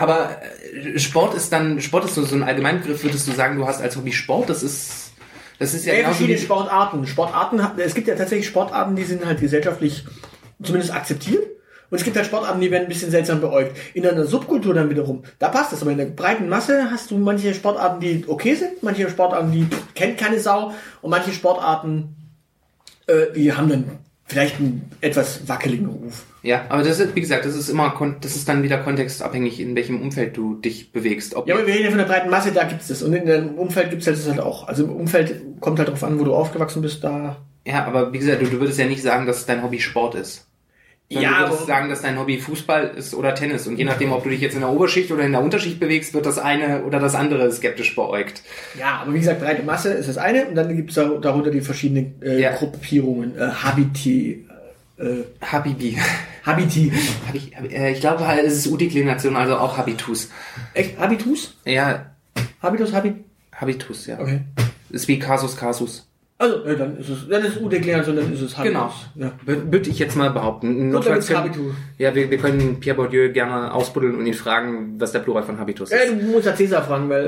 [0.00, 0.38] aber
[0.74, 3.02] äh, Sport ist dann Sport ist so, so ein Allgemeinbegriff.
[3.02, 4.48] Würdest du sagen, du hast als Hobby Sport?
[4.48, 5.12] Das ist
[5.58, 7.06] das ist ja, Ja, genauso verschiedene Sportarten.
[7.06, 10.04] Sportarten, es gibt ja tatsächlich Sportarten, die sind halt gesellschaftlich
[10.62, 11.44] zumindest akzeptiert.
[11.90, 13.76] Und es gibt halt Sportarten, die werden ein bisschen seltsam beäugt.
[13.94, 15.82] In einer Subkultur dann wiederum, da passt das.
[15.82, 19.66] Aber in der breiten Masse hast du manche Sportarten, die okay sind, manche Sportarten, die
[19.94, 22.16] kennt keine Sau und manche Sportarten,
[23.06, 23.84] äh, die haben dann
[24.24, 26.24] vielleicht einen etwas wackeligen Ruf.
[26.42, 29.76] Ja, aber das ist, wie gesagt, das ist immer, das ist dann wieder kontextabhängig, in
[29.76, 31.34] welchem Umfeld du dich bewegst.
[31.34, 33.02] Ob Ja, aber wir reden ja von der breiten Masse, da gibt's das.
[33.02, 34.66] Und in dem Umfeld gibt's halt das halt auch.
[34.66, 37.36] Also im Umfeld kommt halt drauf an, wo du aufgewachsen bist, da.
[37.66, 40.46] ja, aber wie gesagt, du, du würdest ja nicht sagen, dass dein Hobby Sport ist.
[41.12, 43.66] Sondern Ja, du würdest sagen, dass dein Hobby Fußball ist oder Tennis.
[43.66, 46.14] Und je nachdem, ob du dich jetzt in der Oberschicht oder in der Unterschicht bewegst,
[46.14, 48.42] wird das eine oder das andere skeptisch beäugt.
[48.78, 51.60] Ja, aber wie gesagt, breite Masse ist das eine und dann gibt's da, darunter die
[51.62, 52.52] verschiedenen äh, Ja.
[52.52, 53.36] Gruppierungen.
[53.36, 54.46] Äh, Habiti.
[54.98, 55.98] Äh, Habibi.
[56.44, 56.92] Habiti.
[57.26, 60.30] Hab ich, äh, ich glaube, es ist U-Deklination, also auch Habitus.
[60.74, 60.98] Echt?
[60.98, 61.54] Habitus?
[61.64, 62.06] Ja,
[62.62, 63.16] Habitus, Habit?
[63.54, 64.18] Habitus, ja.
[64.20, 64.40] Okay.
[64.90, 66.06] Ist wie Casus Casus.
[66.38, 68.74] Also, ja, dann ist es, dann ist es U-Deklination, dann ist es Habitus.
[69.14, 69.26] Genau.
[69.26, 69.32] Ja.
[69.46, 70.90] Wür- Würde ich jetzt mal behaupten.
[70.90, 71.74] Gut, dann ist Habitus.
[71.98, 75.58] ja, wir, wir können Pierre Bourdieu gerne ausbuddeln und ihn fragen, was der Plural von
[75.58, 76.12] Habitus Ja, ist.
[76.12, 77.26] du musst ja Cäsar fragen, weil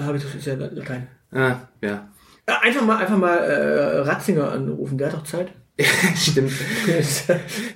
[0.00, 1.06] äh, Habitus ist ja Latein.
[1.32, 2.08] Ah, ja.
[2.46, 5.52] Äh, einfach mal, einfach mal äh, Ratzinger anrufen, der hat doch Zeit.
[6.16, 6.52] Stimmt.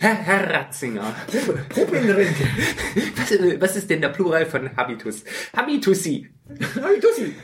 [0.01, 1.15] Herr, Herr Ratzinger.
[1.77, 2.45] Rente.
[3.17, 5.25] Was, was ist denn der Plural von Habitus?
[5.57, 6.29] Habitusi.
[6.81, 7.35] Habitusi.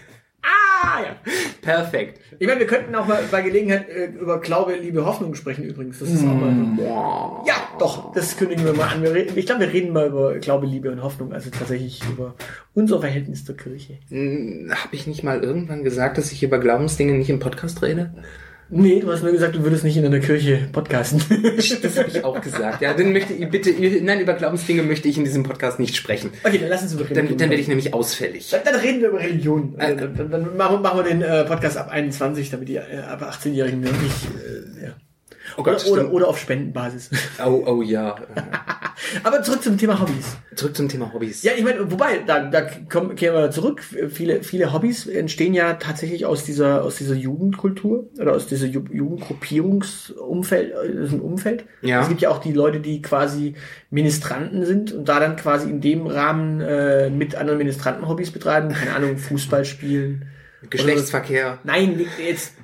[0.42, 1.16] Ah, ja.
[1.60, 2.20] Perfekt.
[2.38, 5.98] Ich meine, wir könnten auch mal bei Gelegenheit äh, über Glaube, Liebe, Hoffnung sprechen übrigens.
[5.98, 7.44] Das ist auch mal so.
[7.46, 9.02] Ja, doch, das kündigen wir mal an.
[9.02, 12.34] Wir reden, ich glaube, wir reden mal über Glaube, Liebe und Hoffnung, also tatsächlich über
[12.74, 13.98] unser Verhältnis zur Kirche.
[14.10, 18.14] Habe ich nicht mal irgendwann gesagt, dass ich über Glaubensdinge nicht im Podcast rede?
[18.72, 21.20] Nee, du hast nur gesagt, du würdest nicht in einer Kirche podcasten.
[21.82, 22.80] Das habe ich auch gesagt.
[22.82, 26.30] Ja, dann möchte ich bitte, nein, über Glaubensdinge möchte ich in diesem Podcast nicht sprechen.
[26.44, 28.50] okay, dann lass uns über Dann, Religion dann werde ich nämlich ausfällig.
[28.50, 29.74] dann, dann reden wir über Religion.
[29.76, 32.98] Also, dann, dann, dann machen, machen wir den äh, Podcast ab 21, damit die äh,
[33.08, 33.94] ab 18-Jährigen nicht...
[34.80, 34.92] Äh, ja.
[35.56, 37.10] Oh Oder, Gott, oder, oder auf Spendenbasis.
[37.44, 38.16] Oh, oh ja.
[39.24, 40.36] Aber zurück zum Thema Hobbys.
[40.54, 41.42] Zurück zum Thema Hobbys.
[41.42, 43.82] Ja, ich meine, wobei, da, da kommen, kehren wir zurück.
[43.82, 48.84] Viele, viele Hobbys entstehen ja tatsächlich aus dieser, aus dieser Jugendkultur oder aus dieser Ju
[48.90, 51.64] Jugendgruppierungsumfeld, äh, diesem Umfeld.
[51.82, 52.02] Ja.
[52.02, 53.54] Es gibt ja auch die Leute, die quasi
[53.90, 58.68] Ministranten sind und da dann quasi in dem Rahmen äh, mit anderen Ministranten Hobbys betreiben.
[58.70, 60.26] Keine Ahnung, Fußball spielen.
[60.68, 61.58] Geschlechtsverkehr.
[61.64, 62.54] Nein, jetzt.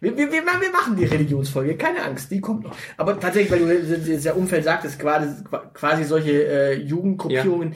[0.00, 2.76] Wir, wir, wir, wir machen die Religionsfolge, keine Angst, die kommt noch.
[2.96, 5.28] Aber tatsächlich, weil du jetzt der Umfeld sagtest, quasi,
[5.72, 7.74] quasi solche äh, Jugendgruppierungen,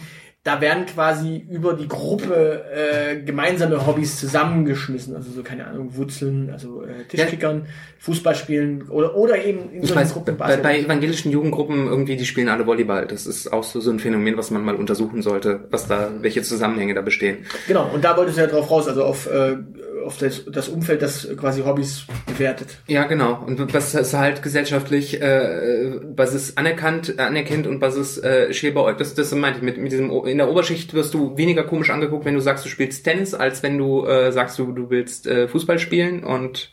[0.49, 5.15] da werden quasi über die Gruppe äh, gemeinsame Hobbys zusammengeschmissen.
[5.15, 7.67] Also so, keine Ahnung, Wurzeln, also äh, Tischkickern,
[7.99, 12.25] Fußball spielen oder, oder eben in Ich weiß, Gruppen bei, bei evangelischen Jugendgruppen irgendwie, die
[12.25, 13.07] spielen alle Volleyball.
[13.07, 16.41] Das ist auch so, so ein Phänomen, was man mal untersuchen sollte, was da, welche
[16.43, 17.45] Zusammenhänge da bestehen.
[17.67, 19.57] Genau, und da wolltest du ja drauf raus, also auf, äh,
[20.05, 22.79] auf das, das Umfeld, das quasi Hobbys bewertet.
[22.87, 23.43] Ja, genau.
[23.47, 28.73] Und was ist halt gesellschaftlich, äh, was ist anerkannt, anerkennt und was ist äh, schwer
[28.73, 29.01] beäugt.
[29.01, 32.25] Das, das meinte ich mit, mit diesem, in der Oberschicht wirst du weniger komisch angeguckt,
[32.25, 35.49] wenn du sagst, du spielst Tennis, als wenn du äh, sagst, du, du willst äh,
[35.49, 36.73] Fußball spielen und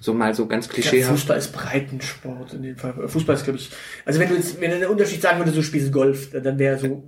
[0.00, 1.12] so mal so ganz Ja, klischeehaft.
[1.12, 2.94] Fußball ist Breitensport in dem Fall.
[3.06, 3.70] Fußball ist, glaube ich.
[4.04, 6.58] Also wenn du jetzt, wenn du in der Unterschicht sagen würdest, du spielst Golf, dann
[6.58, 7.04] wäre so.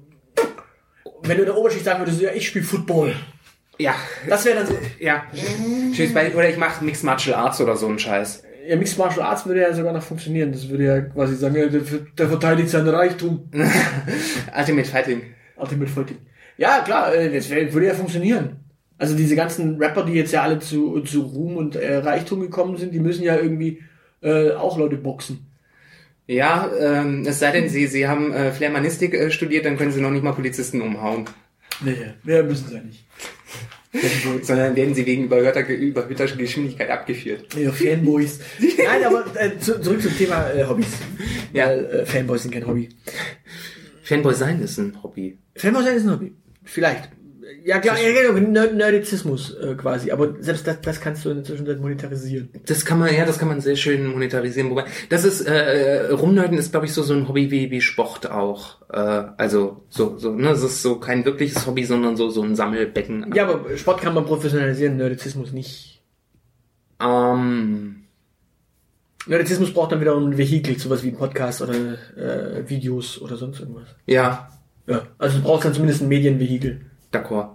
[1.22, 3.14] Wenn du in der Oberschicht sagen würdest, ja, ich spiele Football.
[3.78, 3.94] Ja,
[4.28, 4.74] Das wäre dann so.
[5.00, 5.24] ja.
[6.34, 8.42] Oder ich mache Mixed Martial Arts oder so ein Scheiß.
[8.68, 10.52] Ja, Mixed Martial Arts würde ja sogar noch funktionieren.
[10.52, 11.82] Das würde ja quasi sagen, ja, der,
[12.16, 13.50] der verteidigt sein Reichtum.
[14.58, 15.22] Ultimate Fighting.
[15.56, 16.18] Ultimate Fighting.
[16.56, 18.56] Ja, klar, äh, das würde ja funktionieren.
[18.96, 22.76] Also diese ganzen Rapper, die jetzt ja alle zu, zu Ruhm und äh, Reichtum gekommen
[22.76, 23.82] sind, die müssen ja irgendwie
[24.22, 25.46] äh, auch Leute boxen.
[26.26, 30.00] Ja, ähm, es sei denn, sie, sie haben äh, Flairmanistik äh, studiert, dann können sie
[30.00, 31.26] noch nicht mal Polizisten umhauen.
[31.80, 33.04] Nee, mehr müssen sie ja nicht.
[34.42, 37.54] Sondern werden sie wegen überhörter, überhöhter Geschwindigkeit abgeführt.
[37.54, 38.40] Ja, Fanboys.
[38.58, 40.88] Nein, aber äh, zu, zurück zum Thema äh, Hobbys.
[41.52, 41.68] Ja.
[41.68, 42.88] Weil äh, Fanboys sind kein Hobby.
[44.02, 45.38] Fanboy sein ist ein Hobby.
[45.56, 46.34] Fanboy sein ist ein Hobby.
[46.64, 47.08] Vielleicht.
[47.66, 50.10] Ja, klar, ja, genau, Nerd Nerdizismus äh, quasi.
[50.10, 52.50] Aber selbst das, das kannst du in der Zwischenzeit monetarisieren.
[52.66, 54.70] Das kann man, ja, das kann man sehr schön monetarisieren.
[54.70, 58.30] Wobei, das ist, äh, Rumnörden ist, glaube ich, so, so ein Hobby wie, wie Sport
[58.30, 58.82] auch.
[58.92, 58.98] Äh,
[59.38, 63.32] also, so, so, ne, es ist so kein wirkliches Hobby, sondern so, so ein Sammelbecken.
[63.34, 66.02] Ja, aber Sport kann man professionalisieren, Nerdizismus nicht.
[67.00, 68.04] Ähm,
[69.26, 73.60] Nerdizismus braucht dann wieder ein Vehikel, sowas wie ein Podcast oder äh, Videos oder sonst
[73.60, 73.88] irgendwas.
[74.04, 74.50] ja,
[74.86, 76.82] Ja, also du brauchst dann zumindest ein Medienvehikel.
[77.10, 77.53] d'accord.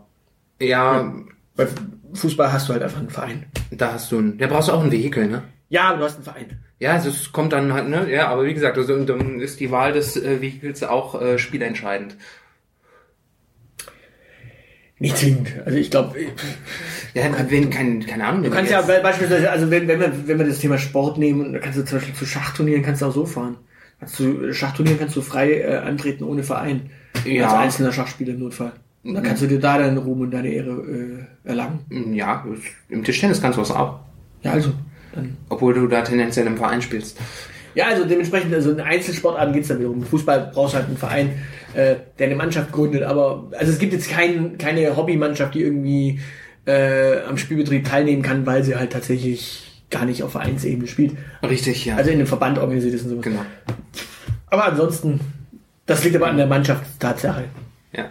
[0.62, 1.14] Ja,
[1.56, 1.68] Bei
[2.14, 3.46] Fußball hast du halt einfach einen Verein.
[3.72, 5.44] da hast du ein, da brauchst du auch ein Vehikel, ne?
[5.70, 6.60] Ja, du hast einen Verein.
[6.80, 9.70] Ja, also es kommt dann halt, ne, ja, aber wie gesagt, also, dann ist die
[9.72, 12.16] Wahl des äh, Vehikels auch äh, spielentscheidend.
[15.02, 15.50] Nicht zwingend.
[15.66, 16.20] Also ich glaube,
[17.14, 18.44] Ja, wenn, kein, keine Ahnung.
[18.44, 21.54] du kannst ja be- beispielsweise, also wenn, wenn, wir, wenn wir das Thema Sport nehmen,
[21.54, 23.58] dann kannst du zum Beispiel zu Schachturnieren kannst du auch so fahren.
[24.00, 26.90] Kannst du, Schachturnieren kannst du frei äh, antreten ohne Verein.
[27.26, 27.46] Ja.
[27.46, 28.74] Als einzelner Schachspieler im Notfall.
[29.04, 32.14] Und dann kannst du dir da deinen Ruhm und deine Ehre äh, erlangen.
[32.14, 32.46] Ja,
[32.90, 34.00] im Tischtennis kannst du das auch.
[34.44, 34.72] Ja, also.
[35.14, 35.38] Dann.
[35.50, 37.18] Obwohl du da tendenziell im Verein spielst.
[37.76, 40.04] Ja, also dementsprechend, also in Einzelsportarten geht's dann wiederum.
[40.04, 41.30] Fußball brauchst du halt einen Verein,
[41.74, 46.20] äh, der eine Mannschaft gründet, aber also es gibt jetzt kein, keine Hobbymannschaft, die irgendwie
[46.66, 51.14] äh, am Spielbetrieb teilnehmen kann, weil sie halt tatsächlich gar nicht auf Vereinsebene spielt.
[51.44, 51.96] Richtig, ja.
[51.96, 53.24] Also in einem Verband organisiert ist und sowas.
[53.24, 53.46] genau.
[54.48, 55.20] Aber ansonsten,
[55.86, 57.46] das liegt aber an der Mannschaftstatsache.
[57.94, 58.10] Ja.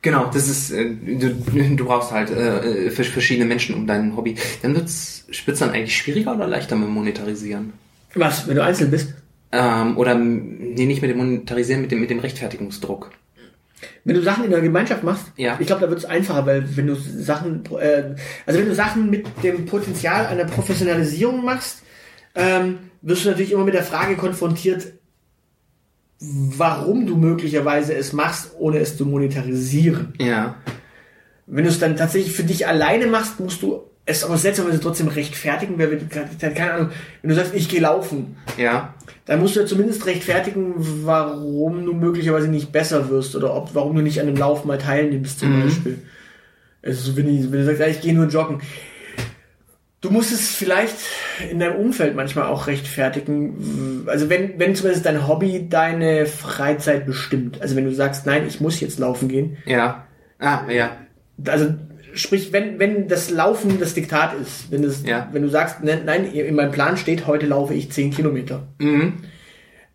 [0.00, 1.30] Genau, das ist, äh, du,
[1.76, 4.36] du brauchst halt äh, vers- verschiedene Menschen um dein Hobby.
[4.62, 7.72] Dann wird's, wird's dann eigentlich schwieriger oder leichter mit Monetarisieren?
[8.14, 9.14] Was, wenn du einzeln bist?
[9.52, 13.10] Ähm, oder, nee, nicht mit dem Monetarisieren, mit dem, mit dem Rechtfertigungsdruck.
[14.04, 15.56] Wenn du Sachen in der Gemeinschaft machst, Ja.
[15.60, 18.14] ich glaube, da wird es einfacher, weil wenn du Sachen, äh,
[18.46, 21.82] also wenn du Sachen mit dem Potenzial einer Professionalisierung machst,
[22.34, 24.86] ähm, wirst du natürlich immer mit der Frage konfrontiert,
[26.56, 30.14] warum du möglicherweise es machst, ohne es zu monetarisieren.
[30.20, 30.56] Ja.
[31.46, 35.08] Wenn du es dann tatsächlich für dich alleine machst, musst du es aber seltsamerweise trotzdem
[35.08, 36.88] rechtfertigen, weil wenn du, keine Ahnung,
[37.22, 38.94] wenn du sagst, ich gehe laufen, Ja.
[39.26, 43.94] dann musst du ja zumindest rechtfertigen, warum du möglicherweise nicht besser wirst oder ob, warum
[43.96, 45.64] du nicht an dem Lauf mal teilnimmst zum Mhm.
[45.64, 45.98] Beispiel.
[46.84, 48.60] Also so, wenn, ich, wenn du sagst, ja, ich gehe nur joggen.
[50.02, 50.96] Du musst es vielleicht
[51.50, 54.04] in deinem Umfeld manchmal auch rechtfertigen.
[54.08, 57.62] Also wenn, wenn zumindest dein Hobby deine Freizeit bestimmt.
[57.62, 59.56] Also wenn du sagst, nein, ich muss jetzt laufen gehen.
[59.64, 60.06] Ja.
[60.40, 60.96] Ah, ja.
[61.46, 61.74] Also
[62.14, 65.28] sprich, wenn, wenn das Laufen das Diktat ist, wenn, das, Ja.
[65.32, 68.66] wenn du sagst, nein, nein, in meinem Plan steht, heute laufe ich 10 Kilometer.
[68.78, 69.14] Mhm.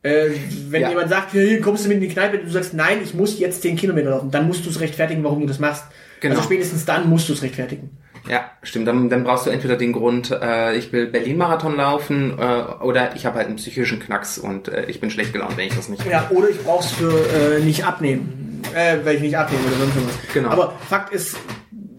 [0.03, 0.29] Äh,
[0.69, 0.89] wenn Ja.
[0.89, 3.61] jemand sagt, hier kommst du mit in die Kneipe, du sagst, nein, ich muss jetzt
[3.61, 5.83] 10 Kilometer laufen, dann musst du es rechtfertigen, warum du das machst.
[6.21, 6.35] Genau.
[6.35, 7.89] Also spätestens dann musst du es rechtfertigen.
[8.29, 8.87] Ja, stimmt.
[8.87, 13.25] Dann, dann brauchst du entweder den Grund, äh, ich will Berlin-Marathon laufen, äh, oder ich
[13.25, 16.05] habe halt einen psychischen Knacks und äh, ich bin schlecht gelaunt, wenn ich das nicht
[16.05, 18.61] Ja, oder ich brauch's für äh, nicht abnehmen.
[18.73, 20.33] Äh, weil ich nicht abnehme oder sonst was.
[20.33, 20.49] Genau.
[20.49, 21.35] Aber Fakt ist,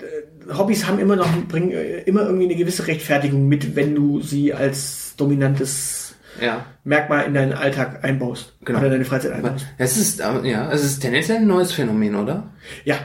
[0.00, 4.20] äh, Hobbys haben immer noch bringen äh, immer irgendwie eine gewisse Rechtfertigung mit, wenn du
[4.20, 6.66] sie als dominantes Ja.
[6.84, 8.56] Merkmal in deinen Alltag einbaust.
[8.64, 8.78] Genau.
[8.78, 9.66] Oder in deine Freizeit einbaust.
[9.78, 12.50] Es ist, äh, ja, es ist tendenziell ein neues Phänomen, oder?
[12.84, 12.96] Ja.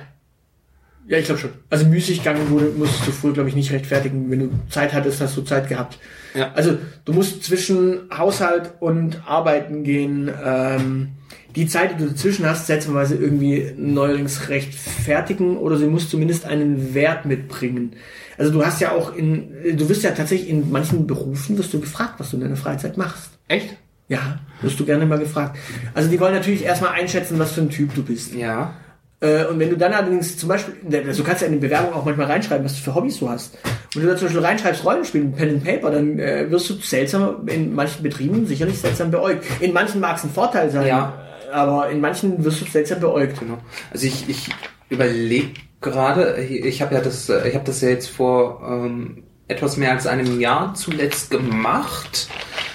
[1.08, 1.52] Ja, ich glaube schon.
[1.70, 4.32] Also Müßiggang wurde, musstest du früher, glaube ich, nicht rechtfertigen.
[4.32, 6.00] Wenn du Zeit hattest, hast du Zeit gehabt.
[6.34, 6.52] Ja.
[6.54, 10.32] Also du musst zwischen Haushalt und Arbeiten gehen.
[10.44, 11.10] Ähm,
[11.56, 16.94] die Zeit, die du dazwischen hast, seltsamerweise irgendwie neuerdings rechtfertigen oder sie muss zumindest einen
[16.94, 17.96] Wert mitbringen.
[18.38, 21.80] Also du hast ja auch in, du wirst ja tatsächlich in manchen Berufen wirst du
[21.80, 23.32] gefragt, was du in deiner Freizeit machst.
[23.48, 23.78] Echt?
[24.08, 25.58] Ja, wirst du gerne mal gefragt.
[25.94, 28.34] Also die wollen natürlich erstmal einschätzen, was für ein Typ du bist.
[28.34, 28.74] Ja.
[29.23, 30.75] Äh, Und wenn du dann allerdings zum Beispiel,
[31.07, 33.55] also du kannst ja in die Bewerbung auch manchmal reinschreiben, was für Hobbys du hast.
[33.95, 36.73] Und wenn du da zum Beispiel reinschreibst Rollenspielen, Pen and Paper, dann äh, wirst du
[36.75, 39.45] seltsam, in manchen Betrieben sicherlich seltsam beäugt.
[39.62, 41.13] In manchen mag es ein Vorteil sein, Ja.
[41.53, 43.39] aber in manchen wirst du seltsam beäugt.
[43.39, 43.57] Genau.
[43.91, 44.49] Also ich, ich
[44.89, 49.77] überlege gerade, ich habe ja das, äh, ich habe das ja jetzt vor ähm, etwas
[49.77, 52.27] mehr als einem Jahr zuletzt gemacht,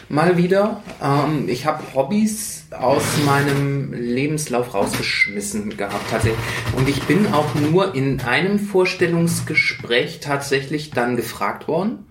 [0.08, 0.82] mal wieder.
[1.02, 6.40] Ähm, ich habe Hobbys aus meinem Lebenslauf rausgeschmissen gehabt tatsächlich.
[6.76, 12.06] Und ich bin auch nur in einem Vorstellungsgespräch tatsächlich dann gefragt worden,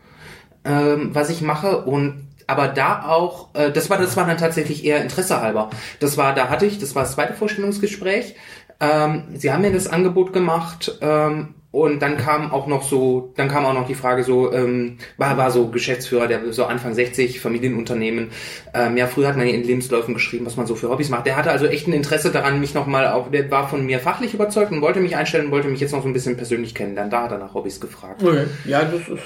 [0.63, 4.85] ähm, was ich mache und aber da auch, äh, das war das war dann tatsächlich
[4.85, 5.69] eher Interesse halber.
[5.99, 8.35] Das war, da hatte ich, das war das zweite Vorstellungsgespräch.
[8.79, 13.47] Ähm, sie haben mir das Angebot gemacht ähm, und dann kam auch noch so, dann
[13.47, 17.39] kam auch noch die Frage so, ähm, war war so Geschäftsführer, der so Anfang 60,
[17.39, 18.29] Familienunternehmen.
[18.73, 21.25] Ähm, ja, früher hat man in Lebensläufen geschrieben, was man so für Hobbys macht.
[21.25, 24.33] Der hatte also echt ein Interesse daran, mich nochmal auch, der war von mir fachlich
[24.33, 27.11] überzeugt und wollte mich einstellen, wollte mich jetzt noch so ein bisschen persönlich kennenlernen.
[27.11, 28.23] Da hat er nach Hobbys gefragt.
[28.23, 28.45] Okay.
[28.65, 29.23] Ja, das ist.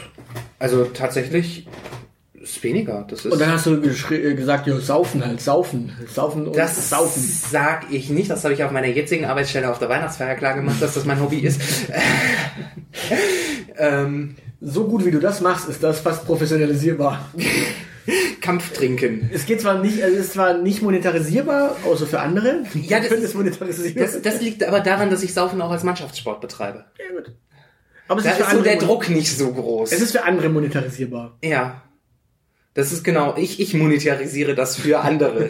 [0.60, 1.68] Also tatsächlich
[2.44, 3.06] ist weniger.
[3.10, 5.92] Das ist Und dann hast du äh, gesagt, ja, saufen halt, saufen.
[6.14, 7.22] Saufen und das saufen.
[7.52, 8.30] sag ich nicht.
[8.30, 11.22] Das habe ich auf meiner jetzigen Arbeitsstelle auf der Weihnachtsfeier klar gemacht, dass das mein
[11.22, 11.62] Hobby ist.
[13.78, 17.30] ähm, So gut wie du das machst, ist das fast professionalisierbar.
[18.42, 19.30] Kampftrinken.
[19.32, 22.64] Es geht zwar nicht, also es ist zwar nicht monetarisierbar, außer für andere.
[22.74, 23.96] Ja, das- es monetarisieren.
[23.96, 26.86] Das, das liegt aber daran, dass ich Saufen auch als Mannschaftssport betreibe.
[26.98, 27.32] ja, gut.
[28.08, 29.92] Aber es Da ist, für ist so der Druck nicht so groß.
[29.94, 31.38] Es ist für andere monetarisierbar.
[31.44, 31.82] ja.
[32.74, 35.50] Das ist genau, ich, ich monetarisiere das für andere.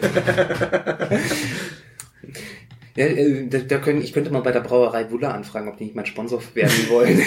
[2.96, 5.84] ja, äh, da, da können, ich könnte mal bei der Brauerei Wulle anfragen, ob die
[5.84, 7.22] nicht mein Sponsor werden wollen.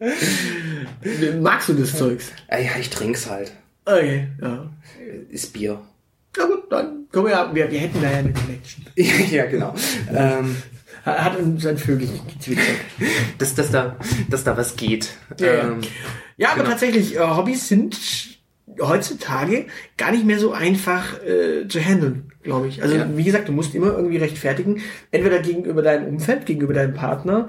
[1.42, 2.32] Magst du das Zeugs?
[2.48, 3.52] ah, ja, ich trink's halt.
[3.84, 4.70] Okay, ja.
[5.28, 5.82] Ist Bier.
[6.36, 8.86] Na gut, dann können wir ja, wir, wir hätten da ja eine Connection.
[9.30, 9.74] ja, genau.
[10.14, 10.56] ähm,
[11.04, 12.64] Hat uns ein Vögel gezwittert.
[13.38, 13.96] dass, dass, da,
[14.28, 15.10] dass da was geht.
[15.38, 15.60] Ja, ja.
[15.62, 15.80] Ähm,
[16.36, 16.70] Ja, aber Genau.
[16.70, 17.98] tatsächlich, äh, Hobbys sind
[18.80, 22.82] heutzutage gar nicht mehr so einfach äh, zu handeln, glaube ich.
[22.82, 23.06] Also Ja.
[23.14, 24.80] wie gesagt, du musst immer irgendwie rechtfertigen,
[25.10, 27.48] entweder gegenüber deinem Umfeld, gegenüber deinem Partner.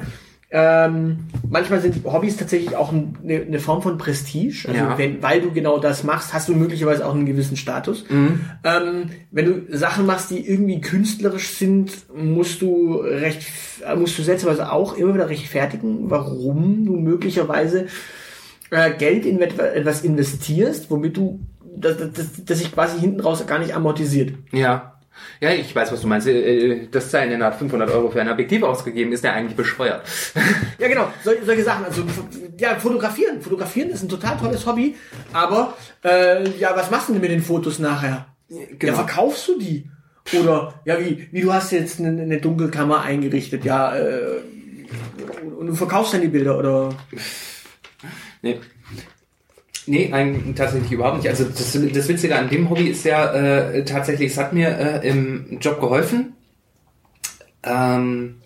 [0.53, 4.67] Ähm, manchmal sind Hobbys tatsächlich auch ein- eine, eine Form von Prestige.
[4.67, 4.97] Also Ja.
[4.97, 8.03] wenn, weil du genau das machst, hast du möglicherweise auch einen gewissen Status.
[8.09, 8.41] Mhm.
[8.65, 13.43] Ähm, wenn du Sachen machst, die irgendwie künstlerisch sind, musst du recht,
[13.87, 17.85] äh, musst du seltsamerweise auch immer wieder rechtfertigen, warum du möglicherweise
[18.71, 21.39] äh, Geld in etwa- etwas investierst, womit du,
[21.77, 24.33] das, das, das, das sich quasi hinten raus gar nicht amortisiert.
[24.51, 24.90] Ja.
[25.39, 26.27] Ja, ich weiß, was du meinst.
[26.27, 30.03] Äh, Das Zeilen hat 500 Euro für ein Objektiv ausgegeben, ist der eigentlich bescheuert.
[30.79, 31.85] Ja, genau, Sol solche Sachen.
[31.85, 32.03] Also,
[32.59, 33.41] ja, fotografieren.
[33.41, 34.95] Fotografieren ist ein total tolles Hobby,
[35.33, 38.27] aber, äh, ja, was machst du denn mit den Fotos nachher?
[38.49, 38.95] Ja, Genau.
[38.95, 39.89] verkaufst du die?
[40.39, 44.37] Oder, ja, wie, wie du hast jetzt eine, eine Dunkelkammer eingerichtet, ja, äh,
[45.57, 46.89] und du verkaufst dann die Bilder, oder?
[48.41, 48.59] Nee.
[49.87, 51.29] Nee, nein, tatsächlich überhaupt nicht.
[51.29, 55.07] Also das, das Witzige an dem Hobby ist ja äh, tatsächlich, es hat mir äh,
[55.07, 56.33] im Job geholfen.
[57.63, 58.41] Ähm,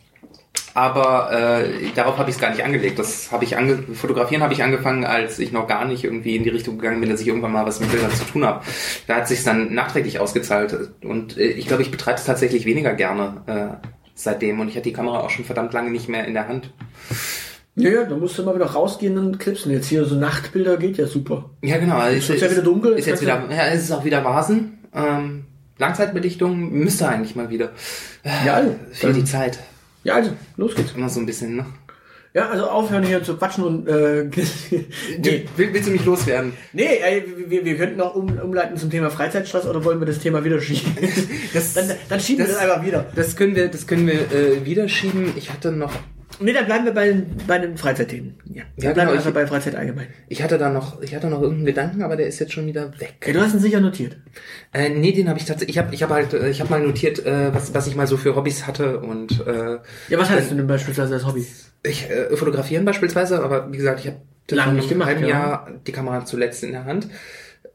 [0.73, 2.99] aber äh, darauf habe ich es gar nicht angelegt.
[2.99, 6.43] Das habe ich ange fotografieren habe ich angefangen, als ich noch gar nicht irgendwie in
[6.43, 8.63] die Richtung gegangen bin, dass ich irgendwann mal was mit Bildern zu tun habe.
[9.07, 12.93] Da hat sich dann nachträglich ausgezahlt und äh, ich glaube, ich betreibe es tatsächlich weniger
[12.93, 16.33] gerne äh, seitdem und ich hatte die Kamera auch schon verdammt lange nicht mehr in
[16.33, 16.73] der Hand.
[17.78, 19.71] Ja, ja, da musst du mal wieder rausgehen und klipsen.
[19.71, 21.49] Jetzt hier so Nachtbilder geht ja super.
[21.61, 22.05] Ja, genau.
[22.07, 24.80] Ist jetzt ja wieder dunkel, Ist jetzt wieder, ja, es ist auch wieder Vasen.
[24.93, 25.43] Ähm,
[25.78, 27.71] Langzeitbelichtung müsste eigentlich mal wieder.
[28.45, 29.59] Ja, also, Fehlt die dann, Zeit.
[30.05, 30.93] ja, also, los geht's.
[30.95, 31.65] Immer so ein bisschen, ne?
[32.34, 34.26] Ja, also aufhören hier zu quatschen und, äh,
[35.19, 35.45] nee.
[35.55, 36.53] Will, willst du mich loswerden?
[36.73, 40.19] Nee, ey, wir, wir könnten auch um, umleiten zum Thema Freizeitstress oder wollen wir das
[40.19, 40.95] Thema wieder schieben?
[41.53, 43.05] Das- dann, dann schieben wir das- das einfach wieder.
[43.15, 45.32] Das können wir, das können wir äh, wieder schieben.
[45.38, 45.93] Ich hatte noch,
[46.39, 48.36] Nee, dann bleiben wir bei, den- bei den Freizeitthemen.
[48.45, 50.07] Ja, Ja, bleiben genau, wir einfach ich- bei Freizeit allgemein.
[50.27, 52.91] ich hatte da noch, ich hatte noch irgendeinen Gedanken, aber der ist jetzt schon wieder
[52.99, 53.15] weg.
[53.25, 54.17] Ja, du hast ihn sicher notiert.
[54.73, 55.75] Äh, nee, den habe ich tatsächlich.
[55.75, 58.07] Ich habe, ich habe halt, äh, ich habe mal notiert, äh, was, was ich mal
[58.07, 59.77] so für Hobbys hatte und äh,
[60.09, 61.45] Ja, was hattest du denn beispielsweise als Hobby?
[61.83, 64.17] ich äh, fotografieren beispielsweise, aber wie gesagt, ich habe
[64.49, 65.27] Lange nicht gemacht, einem ja.
[65.29, 67.07] Jahr die Kamera zuletzt in der Hand.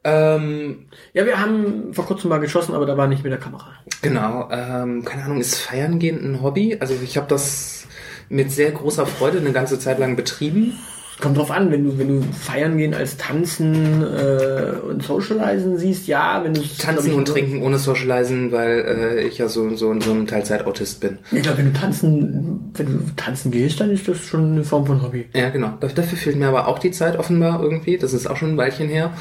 [0.05, 3.73] Ähm, Ja, wir haben vor kurzem mal geschossen, aber da war nicht mit der Kamera.
[4.03, 6.77] Genau, ähm, keine Ahnung, ist Feiern gehen ein Hobby?
[6.81, 7.87] Also ich habe das
[8.31, 10.79] mit sehr großer Freude eine ganze Zeit lang betrieben.
[11.21, 16.07] Kommt drauf an, wenn du, wenn du feiern gehen als Tanzen äh, und Socializen siehst,
[16.07, 18.79] ja, wenn du Tanzen und trinken ohne Socializen, weil
[19.19, 21.19] äh, ich ja so, so, so ein Teilzeit-Autist bin.
[21.31, 24.87] Ich glaube, wenn du tanzen, wenn du tanzen gehst, dann ist das schon eine Form
[24.87, 25.27] von Hobby.
[25.35, 25.75] Ja, genau.
[25.83, 27.99] Daf- Dafür fehlt mir aber auch die Zeit offenbar irgendwie.
[27.99, 29.13] Das ist auch schon ein Weilchen her.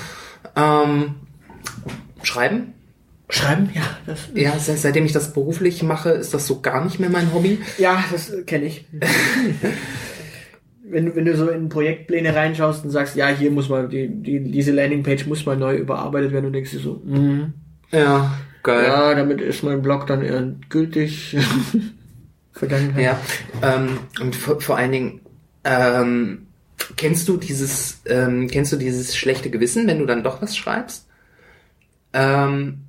[0.55, 1.16] Ähm,
[2.24, 2.76] Schreiben?
[3.32, 4.30] Schreiben, ja, das.
[4.34, 7.60] Ja, se- seitdem ich das beruflich mache, ist das so gar nicht mehr mein Hobby.
[7.78, 8.86] Ja, das kenne ich.
[10.84, 14.08] wenn, du- wenn du so in Projektpläne reinschaust und sagst, ja, hier muss mal, die,
[14.08, 17.54] die, diese Landingpage muss mal neu überarbeitet werden und denkst dir so, mhm.
[17.92, 18.86] Ja, geil.
[18.88, 21.38] ja, damit ist mein Blog dann eher gültig.
[22.54, 23.04] Vergangenheit.
[23.04, 23.20] Ja,
[23.62, 25.22] ähm, und vor, vor allen Dingen,
[25.64, 26.48] ähm,
[26.98, 31.08] kennst du dieses, ähm, kennst du dieses schlechte Gewissen, wenn du dann doch was schreibst?
[32.12, 32.80] Ähm,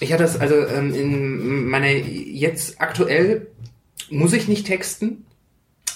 [0.00, 3.46] ich hatte das, also ähm, in meiner jetzt aktuell
[4.10, 5.22] muss ich nicht texten.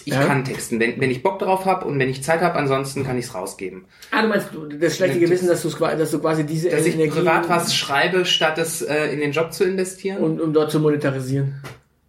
[0.06, 0.24] Ich Ja.
[0.24, 3.18] kann texten, wenn, wenn ich Bock drauf habe und wenn ich Zeit habe, ansonsten kann
[3.18, 3.84] ich es rausgeben.
[4.10, 4.48] Ah, du meinst
[4.80, 8.24] das schlechte Das- Gewissen, dass, dass du quasi diese Dass ich Energie privat was schreibe,
[8.24, 10.22] statt es äh, in den Job zu investieren.
[10.22, 11.62] und um dort zu monetarisieren.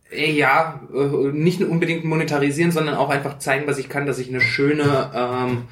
[0.09, 0.97] Äh, Ja, äh,
[1.33, 5.11] nicht nur unbedingt monetarisieren, sondern auch einfach zeigen, was ich kann, dass ich eine schöne,
[5.13, 5.63] ähm,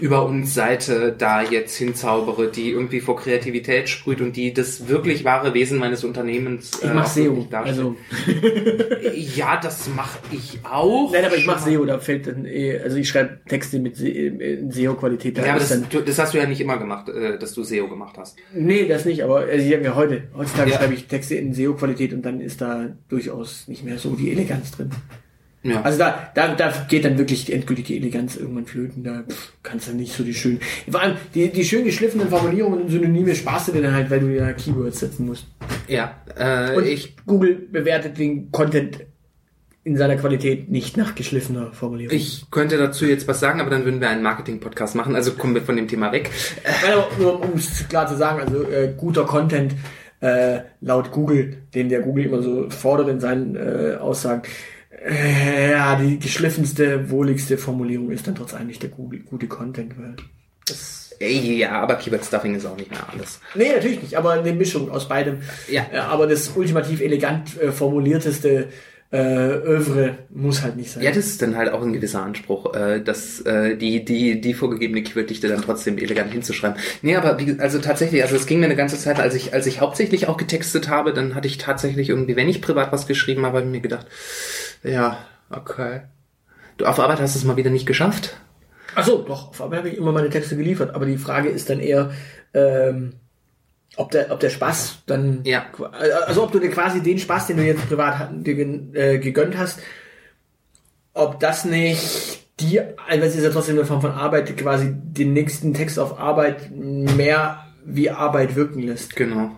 [0.00, 5.24] über uns Seite da jetzt hinzaubere, die irgendwie vor Kreativität sprüht und die das wirklich
[5.24, 7.46] wahre Wesen meines Unternehmens Ich mach auch SEO.
[7.50, 7.96] Also,
[9.36, 11.12] ja, das mache ich auch.
[11.12, 13.96] nein, aber ich mach Schon SEO, da fällt dann eh, also ich schreibe Texte mit
[13.96, 15.38] SEO-Qualität.
[15.38, 17.62] da Ja, aber das, du, das hast du ja nicht immer gemacht, äh, dass du
[17.62, 18.36] SEO gemacht hast.
[18.54, 20.76] nee, das nicht, aber also ich habe mir heute, heutzutage Ja.
[20.78, 24.70] schreibe ich Texte in SEO-Qualität und dann ist da durchaus nicht mehr so die Eleganz
[24.72, 24.90] drin.
[25.62, 25.82] Ja.
[25.82, 29.02] Also da, da, da geht dann wirklich die endgültige Eleganz irgendwann flöten.
[29.02, 30.60] Da pff, kannst du nicht so die schönen.
[30.88, 34.20] Vor allem die, die schön geschliffenen Formulierungen und Synonyme sparst du dir dann halt, weil
[34.20, 35.46] du ja Keywords setzen musst.
[35.88, 39.00] ja, äh, Und ich Google bewertet den Content
[39.84, 42.14] in seiner Qualität nicht nach geschliffener Formulierung.
[42.14, 45.16] Ich könnte dazu jetzt was sagen, aber dann würden wir einen Marketing-Podcast machen.
[45.16, 46.30] Also kommen wir von dem Thema weg.
[46.84, 49.74] Aber nur um es klar zu sagen, also äh, guter Content
[50.20, 54.42] äh, laut Google, den der Google immer so fordert in seinen äh, Aussagen,
[55.70, 60.16] ja, die geschliffenste, wohligste Formulierung ist dann trotzdem eigentlich der gute Content, weil
[60.66, 63.40] das Ey, ja, aber Keyword-Stuffing ist auch nicht mehr alles.
[63.54, 65.38] Nee, natürlich nicht, aber eine Mischung aus beidem.
[65.68, 65.86] Ja.
[65.92, 68.68] Äh, aber das ultimativ elegant äh, formulierteste
[69.10, 71.02] äh, Övre muss halt nicht sein.
[71.02, 74.54] Ja, das ist dann halt auch ein gewisser Anspruch, äh, dass äh, die, die, die
[74.54, 76.78] vorgegebene Keyworddichte dann trotzdem elegant hinzuschreiben.
[77.02, 79.66] Nee, aber wie, also tatsächlich, also es ging mir eine ganze Zeit, als ich, als
[79.66, 83.46] ich hauptsächlich auch getextet habe, dann hatte ich tatsächlich irgendwie, wenn ich privat was geschrieben
[83.46, 84.06] habe, habe ich mir gedacht,
[84.82, 85.18] ja,
[85.50, 86.02] okay.
[86.76, 88.36] Du auf Arbeit hast es mal wieder nicht geschafft?
[88.94, 91.70] Ach so, doch, auf Arbeit habe ich immer meine Texte geliefert, aber die Frage ist
[91.70, 92.10] dann eher,
[92.54, 93.14] ähm,
[93.96, 95.66] ob der, ob der Spaß dann, Ja.
[96.26, 98.56] also ob du dir quasi den Spaß, den du jetzt privat dir
[98.94, 99.80] äh, gegönnt hast,
[101.14, 105.32] ob das nicht die, also es ist ja trotzdem eine Form von Arbeit, quasi den
[105.32, 109.16] nächsten Text auf Arbeit mehr wie Arbeit wirken lässt.
[109.16, 109.50] Genau.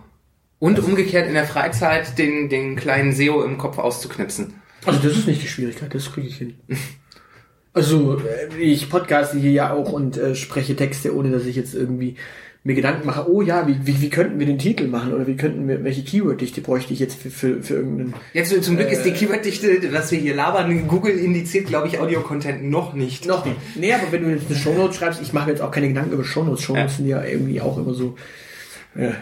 [0.59, 4.60] Und umgekehrt in der Freizeit den, den kleinen SEO im Kopf auszuknipsen.
[4.85, 6.55] Also das ist nicht die Schwierigkeit, das kriege ich hin.
[7.73, 11.73] Also äh, ich podcaste hier ja auch und äh, spreche Texte, ohne dass ich jetzt
[11.73, 12.17] irgendwie
[12.63, 15.35] mir Gedanken mache, oh ja, wie, wie, wie könnten wir den Titel machen oder wie
[15.35, 18.13] könnten wir, welche Keyword-Dichte bräuchte ich jetzt für, für, für irgendeinen...
[18.33, 22.63] Jetzt zum Glück ist die Keyworddichte, was wir hier labern, Google indiziert, glaube ich, Audio-Content
[22.69, 23.25] noch nicht.
[23.25, 23.57] Noch nicht.
[23.75, 26.11] Nee, aber wenn du jetzt eine Shownote schreibst, ich mache mir jetzt auch keine Gedanken
[26.11, 26.61] über Shownotes.
[26.61, 26.97] Shownotes Ja.
[26.97, 28.15] sind ja irgendwie auch immer so,
[28.95, 29.13] äh, ja,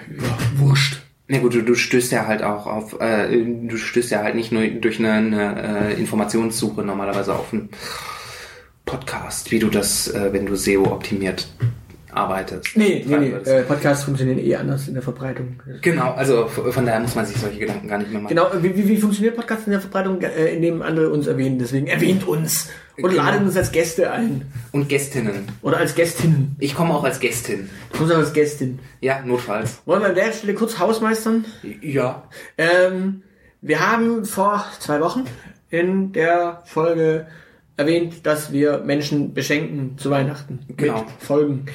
[0.57, 1.01] wurscht.
[1.31, 4.51] Na gut, du, du stößt ja halt auch auf, äh, du stößt ja halt nicht
[4.51, 7.69] nur durch eine, eine äh, Informationssuche normalerweise auf einen
[8.83, 11.47] Podcast, wie du das, äh, wenn du SEO optimiert
[12.11, 12.75] arbeitest.
[12.75, 13.31] Nee, nee, nee.
[13.49, 15.59] Äh, Podcasts funktionieren eh anders in der Verbreitung.
[15.81, 18.35] Genau, also von daher muss man sich solche Gedanken gar nicht mehr machen.
[18.35, 21.59] Genau, wie, wie, wie funktioniert Podcast in der Verbreitung, äh, indem andere uns erwähnen?
[21.59, 22.69] Deswegen erwähnt uns
[23.01, 23.23] und Genau.
[23.23, 24.51] ladet uns als Gäste ein.
[24.71, 25.47] Und Gästinnen.
[25.61, 26.55] Oder als Gästinnen.
[26.59, 27.69] Ich komme auch als Gästin.
[27.91, 28.79] Du kommst auch als Gästin.
[29.01, 29.81] Ja, notfalls.
[29.85, 31.45] Wollen wir an der Stelle kurz Hausmeistern?
[31.81, 32.23] Ja.
[32.57, 33.23] Ähm,
[33.61, 35.25] wir haben vor zwei Wochen
[35.69, 37.27] in der Folge
[37.79, 40.59] erwähnt, dass wir Menschen beschenken zu Weihnachten.
[40.77, 40.99] Genau.
[40.99, 41.65] Mit Folgen.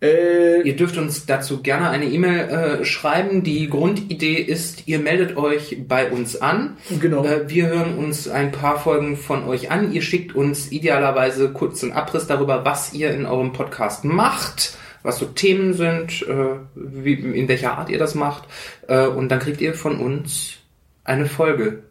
[0.00, 3.42] Äh, Ihr dürft uns dazu gerne eine E-Mail äh, schreiben.
[3.42, 6.76] Die Grundidee ist, ihr meldet euch bei uns an.
[7.00, 7.24] Genau.
[7.24, 9.92] Äh, wir hören uns ein paar Folgen von euch an.
[9.92, 15.18] Ihr schickt uns idealerweise kurz einen Abriss darüber, was ihr in eurem Podcast macht, was
[15.18, 18.44] so Themen sind, äh, wie, in welcher Art ihr das macht.
[18.88, 20.56] Äh, und dann kriegt ihr von uns
[21.04, 21.84] eine Folge.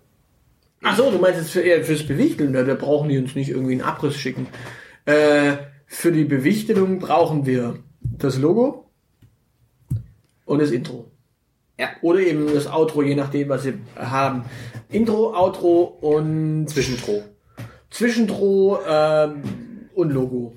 [0.87, 3.49] Ach so, du meinst jetzt für, eher fürs Bewichteln, da, da brauchen die uns nicht
[3.49, 4.45] irgendwie einen Abriss schicken.
[5.05, 5.53] Äh,
[5.87, 8.91] für die Bewichtelung brauchen wir das Logo
[10.45, 11.09] und das Intro.
[11.79, 11.89] Ja.
[12.01, 14.45] Oder eben das Outro, je nachdem, was sie haben.
[14.89, 17.23] Intro, Outro und Zwischentro.
[17.89, 19.41] Zwischentro ähm,
[19.95, 20.53] und Logo.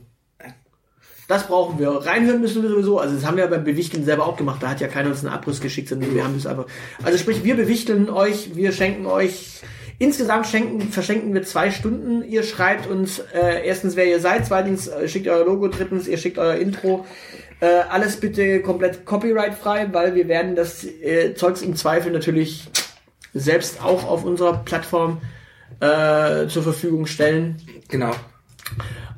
[1.26, 1.88] Das brauchen wir.
[1.88, 2.98] Reinhören müssen wir sowieso.
[2.98, 4.62] Also das haben wir ja beim Bewichteln selber auch gemacht.
[4.62, 6.66] Da hat ja keiner uns einen Abriss geschickt, sondern wir haben das einfach.
[7.02, 9.62] Also sprich, wir bewichteln euch, wir schenken euch.
[10.00, 12.22] Insgesamt schenken, verschenken wir zwei Stunden.
[12.22, 16.18] Ihr schreibt uns äh, erstens, wer ihr seid, zweitens äh, schickt euer Logo, drittens, ihr
[16.18, 17.04] schickt euer Intro.
[17.60, 22.68] Äh, alles bitte komplett copyright-frei, weil wir werden das äh, Zeugs im Zweifel natürlich
[23.34, 25.20] selbst auch auf unserer Plattform
[25.80, 27.56] äh, zur Verfügung stellen.
[27.88, 28.12] Genau.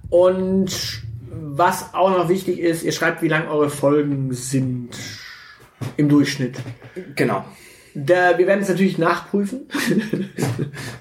[0.08, 4.90] Und was auch noch wichtig ist, ihr schreibt, wie lang eure Folgen sind
[5.98, 6.56] im Durchschnitt.
[7.16, 7.44] Genau.
[7.94, 9.66] Da, wir werden es natürlich nachprüfen.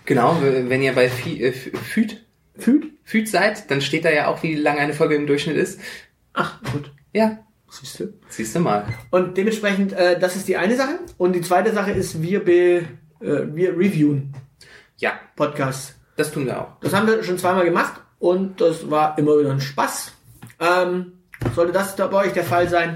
[0.06, 2.26] Genau, wenn ihr bei äh, Füd,
[2.58, 2.86] Fühlt?
[3.04, 5.80] Füd seid, dann steht da ja auch, wie lange eine Folge im Durchschnitt ist.
[6.34, 6.92] Ach, gut.
[7.14, 7.38] Ja,
[7.70, 8.14] Siehst du?
[8.30, 8.86] siehst du mal.
[9.12, 11.00] Und dementsprechend, äh, das ist die eine Sache.
[11.20, 12.54] Und die zweite Sache ist, wir, be,
[13.22, 14.34] äh, wir reviewen
[14.98, 15.94] Ja, Podcasts.
[16.16, 16.80] das tun wir auch.
[16.82, 20.12] Das haben wir schon zweimal gemacht und das war immer wieder ein Spaß.
[20.60, 21.14] Ähm,
[21.54, 22.96] sollte das da bei euch der Fall sein,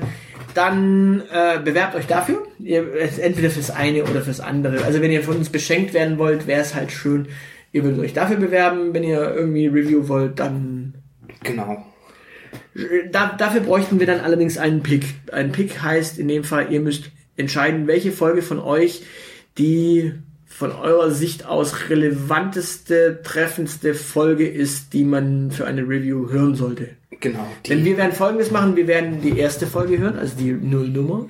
[0.54, 2.46] dann äh, bewerbt euch dafür.
[2.60, 2.86] Ihr,
[3.20, 4.84] entweder fürs eine oder fürs andere.
[4.84, 7.28] Also wenn ihr von uns beschenkt werden wollt, wäre es halt schön,
[7.72, 8.94] ihr würdet euch dafür bewerben.
[8.94, 10.94] Wenn ihr irgendwie Review wollt, dann
[11.44, 11.86] Genau.
[13.12, 15.06] Da, dafür bräuchten wir dann allerdings einen Pick.
[15.32, 19.04] Ein Pick heißt in dem Fall, ihr müsst entscheiden, welche Folge von euch
[19.58, 20.14] die
[20.48, 26.90] von eurer Sicht aus relevanteste, treffendste Folge ist, die man für eine Review hören sollte.
[27.24, 27.48] Genau.
[27.70, 31.28] Denn wir werden folgendes machen, wir werden die erste Folge hören, also die Nullnummer.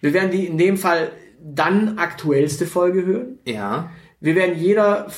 [0.00, 1.10] Wir werden die in dem Fall
[1.44, 3.38] dann aktuellste Folge hören.
[3.44, 3.90] ja.
[4.20, 5.08] Wir werden jeder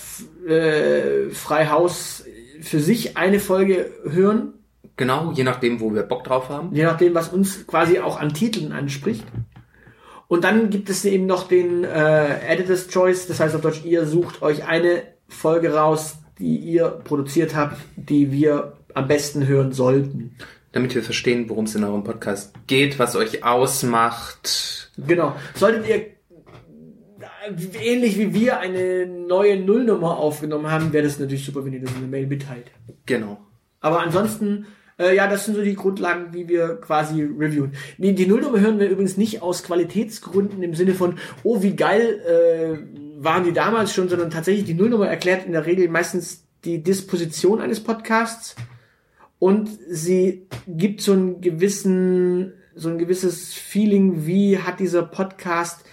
[0.49, 2.24] äh, frei Haus
[2.62, 4.55] für sich eine Folge hören,
[4.97, 6.74] Genau, je nachdem, wo wir Bock drauf haben.
[6.74, 9.24] je nachdem, was uns quasi auch an Titeln anspricht.
[10.26, 14.07] Und dann gibt es eben noch den äh, Editor's Choice, das heißt auf Deutsch, ihr
[14.07, 20.36] sucht euch eine Folge raus, die ihr produziert habt, die wir am besten hören sollten.
[20.72, 24.90] Damit wir verstehen, worum es in eurem Podcast geht, was euch ausmacht.
[24.97, 25.36] Genau.
[25.55, 31.64] Solltet ihr äh, ähnlich wie wir eine neue Nullnummer aufgenommen haben, wäre das natürlich super,
[31.64, 32.70] wenn ihr das in der Mail mitteilt.
[33.07, 33.38] Genau.
[33.80, 34.66] Aber ansonsten,
[34.99, 37.74] äh, ja, das sind so die Grundlagen, wie wir quasi reviewen.
[37.99, 42.20] Die, die Nullnummer hören wir übrigens nicht aus Qualitätsgründen im Sinne von, oh, wie geil
[42.26, 46.82] äh, waren die damals schon, sondern tatsächlich die Nullnummer erklärt in der Regel meistens die
[46.82, 48.57] Disposition eines Podcasts
[49.45, 55.84] und sie gibt so einen gewissen, so ein gewisses Feeling, wie hat dieser Podcast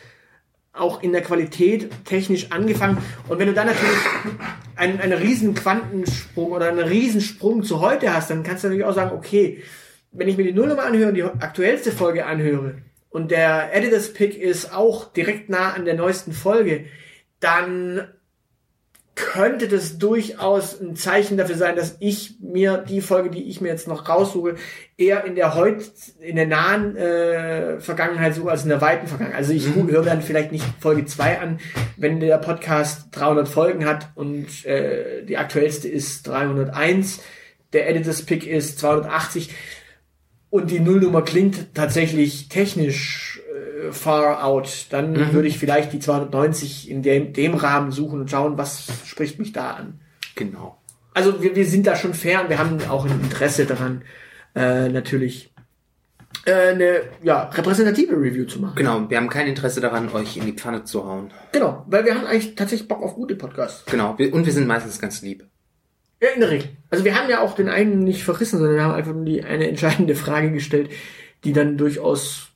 [0.71, 2.99] auch in der Qualität technisch angefangen.
[3.27, 3.91] Und wenn du dann natürlich
[4.77, 8.85] einen, einen riesen Quantensprung oder einen riesen Sprung zu heute hast, dann kannst du natürlich
[8.85, 9.61] auch sagen, okay,
[10.13, 12.75] wenn ich mir die Nullnummer anhöre und die aktuellste Folge anhöre
[13.09, 16.85] und der Editors Pick ist auch direkt nah an der neuesten Folge,
[17.41, 18.07] dann
[19.21, 23.69] könnte das durchaus ein Zeichen dafür sein, dass ich mir die Folge, die ich mir
[23.69, 24.55] jetzt noch raussuche,
[24.97, 25.83] eher in der heut,
[26.19, 29.37] in der nahen äh, Vergangenheit suche als in der weiten Vergangenheit.
[29.37, 31.59] Also ich höre dann vielleicht nicht Folge 2 an,
[31.97, 37.21] wenn der Podcast 300 Folgen hat und äh, die aktuellste ist 301,
[37.73, 39.51] der Editors Pick ist 280
[40.49, 43.30] und die Nullnummer klingt tatsächlich technisch
[43.91, 48.57] far out, dann würde ich vielleicht die 290 in dem, dem Rahmen suchen und schauen,
[48.57, 49.99] was spricht mich da an.
[50.35, 50.77] Genau.
[51.13, 54.03] Also wir, wir sind da schon fair und wir haben auch ein Interesse daran,
[54.55, 55.53] äh, natürlich
[56.45, 58.75] äh, eine ja, repräsentative Review zu machen.
[58.75, 61.31] Genau, wir haben kein Interesse daran, euch in die Pfanne zu hauen.
[61.51, 63.85] Genau, weil wir haben eigentlich tatsächlich Bock auf gute Podcasts.
[63.91, 65.45] Genau, und wir sind meistens ganz lieb.
[66.21, 66.69] Ja, in der Regel.
[66.89, 69.43] Also wir haben ja auch den einen nicht verrissen, sondern wir haben einfach nur die
[69.43, 70.91] eine entscheidende Frage gestellt,
[71.43, 72.51] die dann durchaus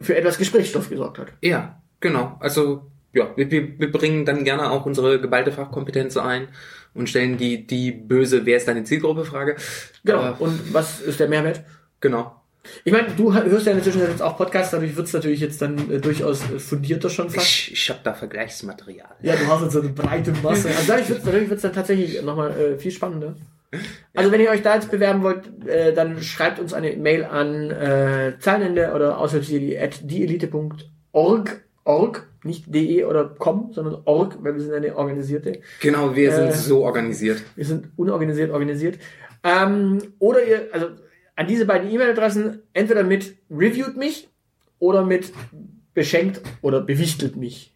[0.00, 1.28] für etwas Gesprächsstoff gesorgt hat.
[1.42, 2.36] Ja, genau.
[2.40, 6.48] Also, ja, wir, wir, bringen dann gerne auch unsere geballte Fachkompetenz ein
[6.94, 9.56] und stellen die, die böse, wer ist deine Zielgruppe Frage.
[10.04, 10.18] Genau.
[10.18, 11.62] Aber, Und was ist der Mehrwert?
[12.00, 12.36] genau.
[12.84, 15.98] Ich meine, du hörst ja inzwischen jetzt auch Podcasts, dadurch wird's natürlich jetzt dann äh,
[15.98, 17.46] durchaus äh, fundierter schon fast.
[17.46, 19.16] Ich, ich habe da Vergleichsmaterial.
[19.22, 20.68] Ja, du hast jetzt so eine breite Masse.
[20.76, 23.34] Also dadurch dadurch wird's dann tatsächlich nochmal äh, viel spannender.
[24.14, 27.70] Also wenn ihr euch da jetzt bewerben wollt, äh, dann schreibt uns eine Mail an
[27.70, 34.60] äh, Zahlenende oder außerhalb at dieelite.org org, nicht de oder com, sondern org, weil wir
[34.60, 35.60] sind eine organisierte.
[35.80, 36.52] Genau, wir sind Äh.
[36.52, 37.42] so organisiert.
[37.56, 38.98] Wir sind unorganisiert organisiert.
[39.42, 40.88] Ähm, oder ihr, also
[41.36, 44.28] an diese beiden E-Mail-Adressen entweder mit reviewt mich
[44.78, 45.32] oder mit
[45.94, 47.74] beschenkt oder bewichtelt mich.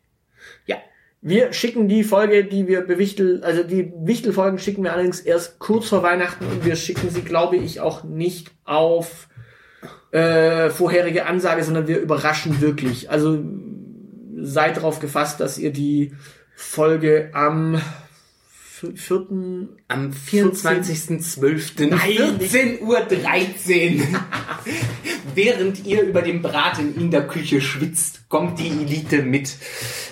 [1.27, 5.89] Wir schicken die Folge, die wir bewichteln, also die Wichtelfolgen schicken wir allerdings erst kurz
[5.89, 9.29] vor Weihnachten und wir schicken sie, glaube ich, auch nicht auf
[10.11, 13.09] äh, vorherige Ansage, sondern wir überraschen wirklich.
[13.11, 13.43] Also
[14.37, 16.12] seid darauf gefasst, dass ihr die
[16.55, 17.81] Folge am
[18.97, 21.89] vierten Am 24.12.
[21.89, 24.07] Nein, 14.13 Uhr.
[25.35, 29.57] Während ihr über dem Braten in der Küche schwitzt, kommt die Elite mit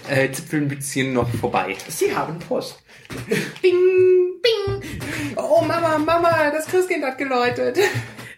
[0.09, 1.77] äh, Zipfelmützchen noch vorbei.
[1.89, 2.83] Sie haben Post.
[3.61, 3.75] Bing,
[4.43, 4.83] bing.
[5.37, 7.79] Oh Mama, Mama, das Christkind hat geläutet.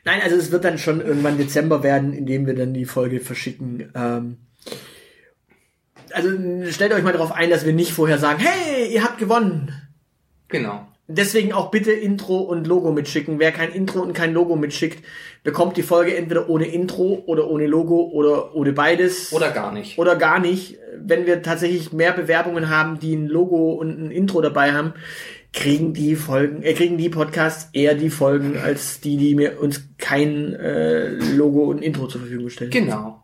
[0.04, 3.90] Nein, also es wird dann schon irgendwann Dezember werden, indem wir dann die Folge verschicken.
[3.94, 4.38] Ähm,
[6.12, 6.28] also
[6.70, 9.72] stellt euch mal darauf ein, dass wir nicht vorher sagen, hey, ihr habt gewonnen.
[10.48, 10.86] Genau.
[11.06, 13.38] Deswegen auch bitte Intro und Logo mitschicken.
[13.38, 15.04] Wer kein Intro und kein Logo mitschickt,
[15.42, 19.30] bekommt die Folge entweder ohne Intro oder ohne Logo oder ohne beides.
[19.32, 19.98] Oder gar nicht.
[19.98, 20.78] oder gar nicht.
[20.98, 24.94] Wenn wir tatsächlich mehr Bewerbungen haben, die ein Logo und ein Intro dabei haben,
[25.52, 29.86] kriegen die Folgen, äh, kriegen die Podcasts eher die Folgen als die, die mir uns
[29.98, 32.70] kein äh, Logo und Intro zur Verfügung stellen.
[32.70, 33.22] Genau.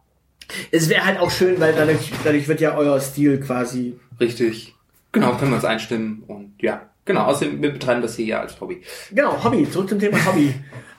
[0.70, 3.98] Es wäre halt auch schön, weil dadurch, dadurch wird ja euer Stil quasi.
[4.20, 4.74] Richtig.
[5.12, 6.89] Genau, können wir uns einstimmen und ja.
[7.10, 8.82] Genau, außerdem, wir betreiben das hier ja als Hobby.
[9.12, 9.68] Genau, Hobby.
[9.70, 10.54] Zurück zum Thema Hobby.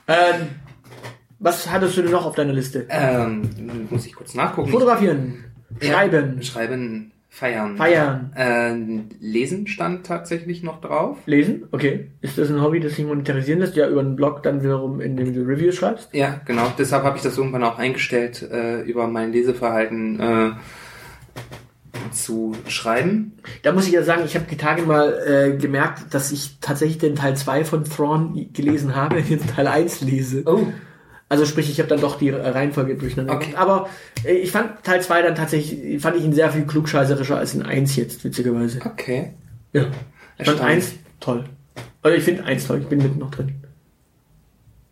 [0.08, 0.48] ähm,
[1.38, 2.86] was hattest du denn noch auf deiner Liste?
[2.88, 3.42] Ähm,
[3.90, 4.70] muss ich kurz nachgucken.
[4.70, 5.44] Fotografieren,
[5.80, 7.76] Ja, schreiben, Schreiben, Feiern.
[7.78, 8.30] Feiern.
[8.36, 8.74] Äh,
[9.24, 11.16] Lesen stand tatsächlich noch drauf.
[11.24, 11.64] Lesen?
[11.72, 12.10] Okay.
[12.20, 13.74] Ist das ein Hobby, das sich monetarisieren lässt?
[13.74, 16.10] Ja, über einen Blog dann wiederum, in dem du Reviews schreibst?
[16.12, 16.70] Ja, genau.
[16.78, 20.50] Deshalb habe ich das irgendwann auch eingestellt, äh, über mein Leseverhalten äh,
[22.10, 23.32] zu schreiben.
[23.62, 26.98] Da muss ich ja sagen, ich habe die Tage mal äh, gemerkt, dass ich tatsächlich
[26.98, 30.42] den Teil 2 von Thrawn gelesen habe, jetzt Teil 1 lese.
[30.46, 30.66] Oh.
[31.28, 33.54] Also sprich, ich habe dann doch die Reihenfolge durcheinander Okay.
[33.56, 33.88] Aber
[34.24, 37.62] äh, ich fand Teil 2 dann tatsächlich, fand ich ihn sehr viel klugscheißerischer als in
[37.62, 38.80] 1 jetzt, witzigerweise.
[38.84, 39.32] Okay.
[39.72, 39.86] Ja.
[40.38, 40.84] Ich fand Erstaunlich.
[40.84, 41.44] 1 toll.
[42.02, 43.54] Also ich finde 1 toll, ich bin mitten noch drin.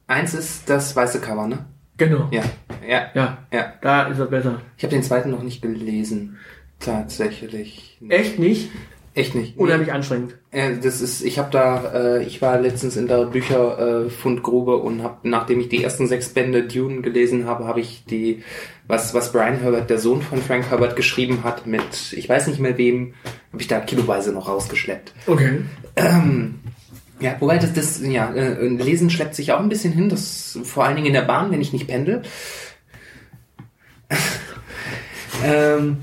[0.07, 1.67] Eins ist das weiße Cover, ne?
[1.97, 2.29] Genau.
[2.33, 2.43] Ja.
[2.89, 3.11] Ja.
[3.15, 3.73] Ja, Ja.
[3.81, 4.61] da ist er besser.
[4.77, 6.39] Ich habe den zweiten noch nicht gelesen.
[6.81, 7.99] Tatsächlich.
[8.09, 8.71] Echt nicht?
[9.13, 9.59] Echt nicht.
[9.59, 10.37] Unheimlich anstrengend.
[10.51, 15.29] Äh, das ist, ich habe da, äh, ich war letztens in der Bücherfundgrube und habe,
[15.29, 18.45] nachdem ich die ersten sechs Bände Dune gelesen habe, habe ich die,
[18.87, 22.61] was was Brian Herbert, der Sohn von Frank Herbert, geschrieben hat, mit, ich weiß nicht
[22.61, 23.15] mehr wem,
[23.53, 25.13] habe ich da kiloweise noch rausgeschleppt.
[25.27, 25.63] Okay.
[27.21, 30.85] Ja, wobei das, das ja, äh, Lesen schleppt sich auch ein bisschen hin, das vor
[30.85, 32.23] allen Dingen in der Bahn, wenn ich nicht pendel.
[35.45, 35.99] Ähm,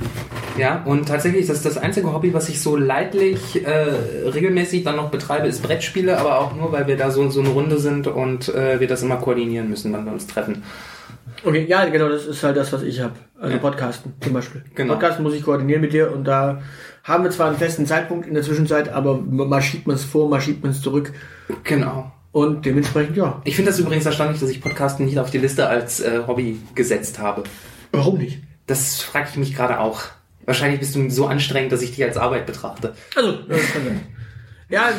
[0.57, 3.69] ja, und tatsächlich, das ist das einzige Hobby, was ich so leidlich äh,
[4.29, 7.49] regelmäßig dann noch betreibe, ist Brettspiele, aber auch nur, weil wir da so, so eine
[7.49, 10.63] Runde sind und äh, wir das immer koordinieren müssen, wann wir uns treffen.
[11.45, 13.13] Okay, ja, genau, das ist halt das, was ich habe.
[13.39, 13.59] Also Ja.
[13.61, 14.63] Podcasten zum Beispiel.
[14.73, 14.93] Genau.
[14.93, 16.61] Podcasten muss ich koordinieren mit dir und da
[17.03, 20.27] haben wir zwar einen festen Zeitpunkt in der Zwischenzeit, aber mal schiebt man es vor,
[20.27, 21.13] mal schiebt man es zurück
[21.63, 22.11] Genau.
[22.31, 23.39] und dementsprechend, ja.
[23.45, 26.59] Ich finde das übrigens erstaunlich, dass ich Podcasten nicht auf die Liste als äh, Hobby
[26.73, 27.43] gesetzt habe.
[27.91, 28.41] Warum nicht?
[28.67, 30.01] Das frage ich mich gerade auch.
[30.45, 32.93] Wahrscheinlich bist du so anstrengend, dass ich dich als Arbeit betrachte.
[33.15, 34.01] Also, ja, das kann sein.
[34.69, 34.89] Ja,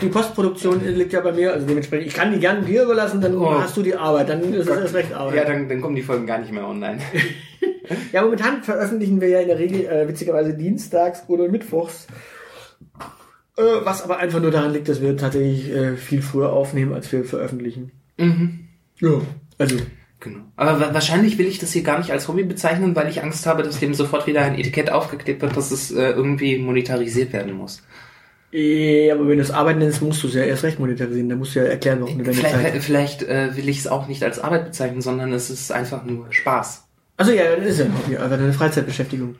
[0.00, 3.36] die- Postproduktion liegt ja bei mir, also dementsprechend, ich kann die gerne dir überlassen, dann
[3.36, 3.60] Oh.
[3.60, 5.34] hast du die Arbeit, dann ist es erst recht Arbeit.
[5.36, 6.98] Ja, dann, dann kommen die Folgen gar nicht mehr online.
[8.12, 12.06] Ja, momentan veröffentlichen wir ja in der Regel äh, witzigerweise dienstags oder mittwochs.
[13.56, 17.10] Äh, was aber einfach nur daran liegt, dass wir tatsächlich äh, viel früher aufnehmen, als
[17.12, 17.90] wir veröffentlichen.
[18.18, 18.60] mhm.
[19.00, 19.20] Ja,
[19.58, 19.76] also.
[20.20, 20.40] Genau.
[20.56, 23.46] Aber wa- wahrscheinlich will ich das hier gar nicht als Hobby bezeichnen, weil ich Angst
[23.46, 27.52] habe, dass dem sofort wieder ein Etikett aufgeklebt wird, dass es äh, irgendwie monetarisiert werden
[27.52, 27.82] muss.
[28.50, 31.28] Eh, aber wenn du es Arbeit nennst, musst du es ja erst recht monetarisieren.
[31.28, 32.82] Da musst du ja erklären, warum du deine Vielleicht, Zeit.
[32.82, 36.26] vielleicht äh, will ich es auch nicht als Arbeit bezeichnen, sondern es ist einfach nur
[36.32, 36.84] Spaß.
[37.16, 39.36] Also ja, das ist ja ein Hobby, aber eine Freizeitbeschäftigung.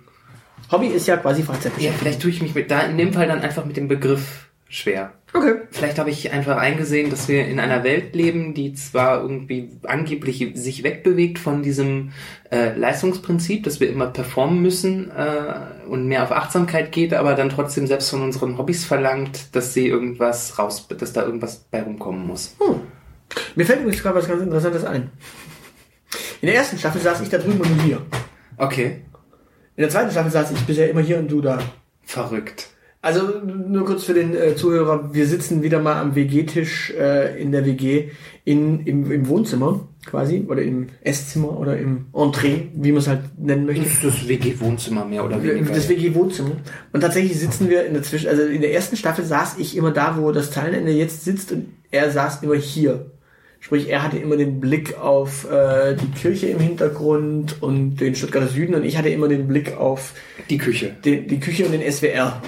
[0.70, 1.98] Hobby ist ja quasi Ja, Freizeitbeschäftigung.
[1.98, 5.14] vielleicht tue ich mich mit, da in dem Fall dann einfach mit dem Begriff schwer.
[5.34, 5.56] Okay.
[5.70, 10.52] Vielleicht habe ich einfach eingesehen, dass wir in einer Welt leben, die zwar irgendwie angeblich
[10.54, 12.12] sich wegbewegt von diesem
[12.50, 17.50] äh, Leistungsprinzip, dass wir immer performen müssen äh, und mehr auf Achtsamkeit geht, aber dann
[17.50, 22.26] trotzdem selbst von unseren Hobbys verlangt, dass sie irgendwas raus, dass da irgendwas bei rumkommen
[22.26, 22.56] muss.
[22.58, 22.80] Hm.
[23.54, 25.10] Mir fällt übrigens gerade was ganz Interessantes ein.
[26.40, 28.00] In der ersten Staffel saß ich da drüben und du hier.
[28.56, 29.02] Okay,
[29.76, 31.58] In der zweiten Staffel saß ich bisher immer hier und du da.
[32.04, 32.68] verrückt.
[33.00, 37.52] Also nur kurz für den äh, Zuhörer, wir sitzen wieder mal am WG-Tisch äh, in
[37.52, 38.08] der WG
[38.44, 43.38] in, im, im Wohnzimmer quasi oder im Esszimmer oder im Entree, wie man es halt
[43.38, 43.84] nennen möchte.
[43.84, 45.72] Das ist das WG-Wohnzimmer mehr oder weniger.
[45.72, 46.56] Das WG-Wohnzimmer.
[46.92, 49.92] Und tatsächlich sitzen wir in der Zwischen, also in der ersten Staffel saß ich immer
[49.92, 53.12] da, wo das Zeilenende jetzt sitzt und er saß immer hier.
[53.60, 58.48] Sprich, er hatte immer den Blick auf äh, die Kirche im Hintergrund und den Stuttgarter
[58.48, 60.14] Süden und ich hatte immer den Blick auf
[60.48, 60.96] Die Küche.
[61.04, 62.40] den, die Küche und den SWR.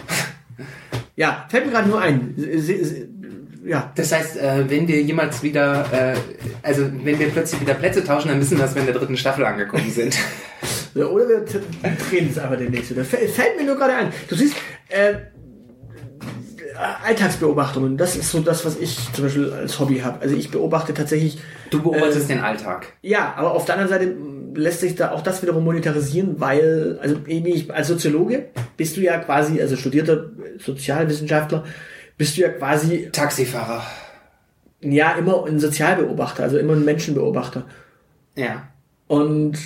[1.20, 2.34] Ja, fällt mir gerade nur ein.
[3.66, 6.16] Ja, Das heißt, äh, wenn wir jemals wieder, äh,
[6.62, 9.18] also wenn wir plötzlich wieder Plätze tauschen, dann wissen wir, dass wir in der dritten
[9.18, 10.16] Staffel angekommen sind.
[10.94, 13.04] Oder wir drehen es einfach demnächst wieder.
[13.04, 14.12] Fällt mir nur gerade ein.
[14.30, 14.54] Du siehst,
[14.88, 15.14] äh,
[17.04, 20.22] Alltagsbeobachtungen, das ist so das, was ich zum Beispiel als Hobby habe.
[20.22, 22.86] Also ich beobachte tatsächlich, Du beobachtest Äh, den Alltag.
[23.02, 24.16] ja, aber auf der anderen Seite
[24.54, 28.46] lässt sich da auch das wiederum monetarisieren, weil, also eben ich, als Soziologe
[28.76, 31.64] bist du ja quasi, also studierter Sozialwissenschaftler,
[32.16, 33.82] bist du ja quasi, Taxifahrer.
[34.82, 37.64] ja, immer ein Sozialbeobachter, also immer ein Menschenbeobachter.
[38.36, 38.68] Ja.
[39.06, 39.58] Und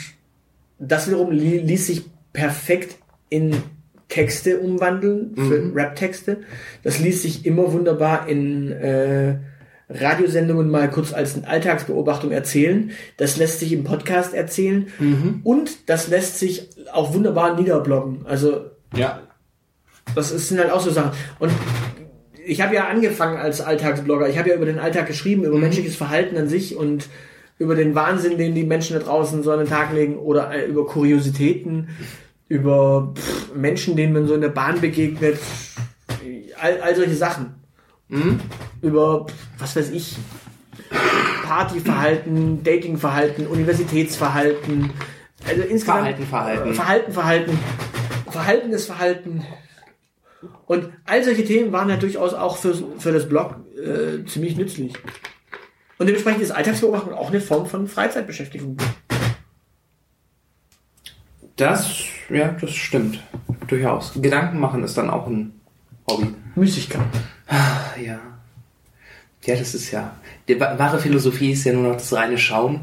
[0.79, 2.97] das wiederum li ließ sich perfekt
[3.29, 3.55] in
[4.09, 5.73] Texte umwandeln, für Mhm.
[5.75, 6.39] Rap-Texte.
[6.83, 9.37] Das ließ sich immer wunderbar in äh,
[9.89, 12.91] Radiosendungen mal kurz als eine Alltagsbeobachtung erzählen.
[13.17, 14.89] Das lässt sich im Podcast erzählen.
[14.99, 15.41] Mhm.
[15.45, 18.25] Und das lässt sich auch wunderbar niederbloggen.
[18.27, 18.67] Also
[18.97, 19.21] Ja.
[20.15, 21.11] das ist, sind halt auch so Sachen.
[21.39, 21.53] Und
[22.47, 24.29] ich habe ja angefangen als Alltagsblogger.
[24.29, 27.09] Ich habe ja über den Alltag geschrieben, über menschliches Verhalten an sich und
[27.59, 30.67] über den Wahnsinn, den die Menschen da draußen so an den Tag legen oder äh,
[30.67, 31.89] über Kuriositäten,
[32.49, 33.15] über
[33.55, 35.39] Menschen, denen man so in der Bahn begegnet.
[36.61, 37.55] All, all solche Sachen.
[38.09, 38.41] Mhm.
[38.83, 39.27] Über,
[39.59, 40.17] was weiß ich,
[41.45, 44.91] Partyverhalten, Datingverhalten, Universitätsverhalten.
[45.47, 46.75] Also insgesamt Verhalten, Verhalten.
[46.75, 47.59] Verhalten, Verhalten.
[48.31, 49.45] verhaltenes Verhalten.
[50.67, 54.95] Und all solche Themen waren ja durchaus auch für, für das Blog äh, ziemlich nützlich.
[55.99, 58.77] Und dementsprechend ist Alltagsbeobachtung auch eine Form von Freizeitbeschäftigung.
[61.57, 63.23] Das, ja, das stimmt.
[63.69, 64.13] Durchaus.
[64.21, 65.61] Gedanken machen ist dann auch ein
[66.11, 66.35] Hobby.
[66.57, 67.03] Müßigkeit.
[67.47, 68.19] Ach, ja.
[69.45, 70.15] Ja, das ist ja.
[70.49, 72.81] Die wa- wahre Philosophie ist ja nur noch das reine Schauen.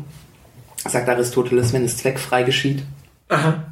[0.88, 2.84] Sagt Aristoteles, wenn es zweckfrei geschieht.
[3.30, 3.64] Aha.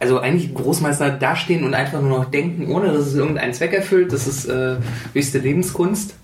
[0.00, 4.12] Also eigentlich Großmeister dastehen und einfach nur noch denken, ohne dass es irgendeinen Zweck erfüllt.
[4.12, 4.76] Das ist äh,
[5.12, 6.14] höchste Lebenskunst.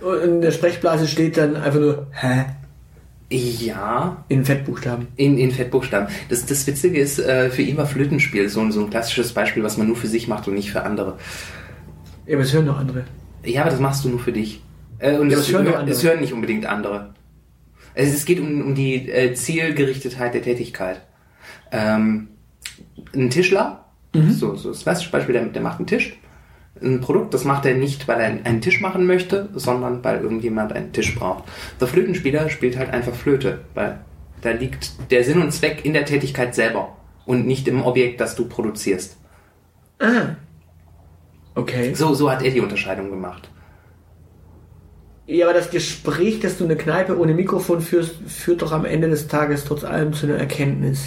[0.00, 2.44] Und in der Sprechblase steht dann einfach nur Hä?
[3.30, 5.08] Ja, in Fettbuchstaben.
[5.16, 6.08] in, in Fettbuchstaben.
[6.28, 9.78] Das, das Witzige ist, äh, für ihn war Flötenspiel so, so ein klassisches Beispiel, was
[9.78, 11.18] man nur für sich macht und nicht für andere.
[12.26, 13.04] Ja, aber es hören noch andere.
[13.44, 14.62] Ja, aber das machst du nur für dich.
[14.98, 15.90] Äh, und Ja, es, hören doch andere.
[15.94, 17.14] es hören nicht unbedingt andere.
[17.94, 21.02] Es, es geht um, um die äh, Zielgerichtetheit der Tätigkeit.
[21.70, 22.28] Ähm,
[23.14, 26.18] ein Tischler, so, so das klassische Beispiel, der, der macht einen Tisch.
[26.82, 30.20] Ein Produkt, das macht er nicht, weil er einen- einen Tisch machen möchte, sondern weil
[30.20, 31.44] irgendjemand einen Tisch braucht.
[31.80, 34.00] Der Flötenspieler spielt halt einfach Flöte, weil
[34.42, 38.34] da liegt der Sinn und Zweck in der Tätigkeit selber und nicht im Objekt, das
[38.34, 39.16] du produzierst.
[39.98, 40.36] Ah.
[41.54, 41.94] Okay.
[41.94, 43.50] So, so hat er die Unterscheidung gemacht.
[45.26, 49.08] Ja, aber das Gespräch, dass du eine Kneipe ohne Mikrofon führst, führt doch am Ende
[49.08, 51.06] des Tages trotz allem zu einer Erkenntnis.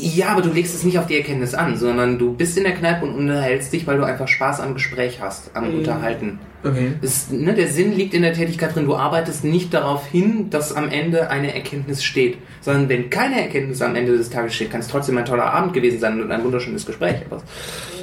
[0.00, 2.74] Ja, aber du legst es nicht auf die Erkenntnis an, sondern du bist in der
[2.74, 6.38] Kneipe und unterhältst dich, weil du einfach Spaß am Gespräch hast, am Unterhalten.
[6.62, 6.92] Okay.
[7.02, 8.86] Es, ne, der Sinn liegt in der Tätigkeit drin.
[8.86, 13.82] Du arbeitest nicht darauf hin, dass am Ende eine Erkenntnis steht, sondern wenn keine Erkenntnis
[13.82, 16.44] am Ende des Tages steht, kann es trotzdem ein toller Abend gewesen sein und ein
[16.44, 17.16] wunderschönes Gespräch.
[17.30, 17.42] Aber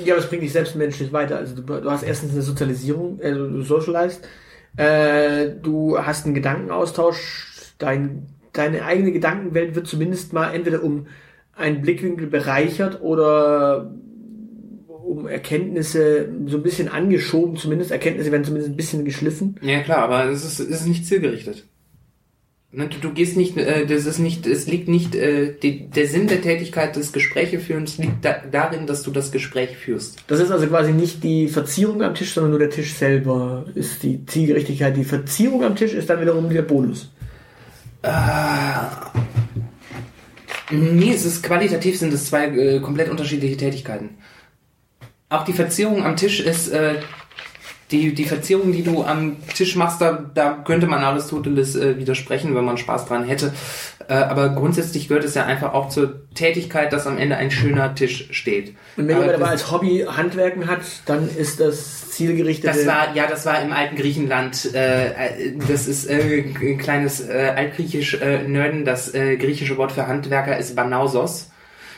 [0.03, 1.37] Ja, aber es bringt dich selbst menschlich weiter.
[1.37, 4.27] Also du, du hast erstens eine Sozialisierung, also du socialized,
[4.77, 11.07] äh, du hast einen Gedankenaustausch, dein, deine eigene Gedankenwelt wird zumindest mal entweder um
[11.55, 13.93] einen Blickwinkel bereichert oder
[14.87, 19.55] um Erkenntnisse so ein bisschen angeschoben, zumindest Erkenntnisse werden zumindest ein bisschen geschliffen.
[19.61, 21.65] ja klar, aber es ist, es ist nicht zielgerichtet.
[22.71, 26.07] Ne, Du, du gehst nicht, äh, das ist nicht, es liegt nicht, äh, die, der
[26.07, 30.17] Sinn der Tätigkeit des Gesprächeführens liegt da, darin, dass du das Gespräch führst.
[30.27, 34.03] Das ist also quasi nicht die Verzierung am Tisch, sondern nur der Tisch selber ist
[34.03, 34.97] die Zielgerichtigkeit.
[34.97, 37.11] Die Verzierung am Tisch ist dann wiederum der Bonus.
[40.72, 44.18] Nee, es ist qualitativ sind es zwei äh, komplett unterschiedliche Tätigkeiten.
[45.30, 46.95] Auch die Verzierung am Tisch ist äh,
[47.91, 52.55] die, die Verzierung, die du am Tisch machst, da, da könnte man Aristoteles äh, widersprechen,
[52.55, 53.53] wenn man Spaß dran hätte.
[54.07, 57.95] Äh, aber grundsätzlich gehört es ja einfach auch zur Tätigkeit, dass am Ende ein schöner
[57.95, 58.75] Tisch steht.
[58.97, 62.77] Und wenn jemand aber als Hobby Handwerken hat, dann ist das zielgerichtete.
[62.77, 64.73] Das war, ja, das war im alten Griechenland.
[64.73, 68.85] Äh, äh, das ist äh, ein kleines äh, altgriechisch äh, Nerden.
[68.85, 71.49] Das äh, griechische Wort für Handwerker ist Banausos.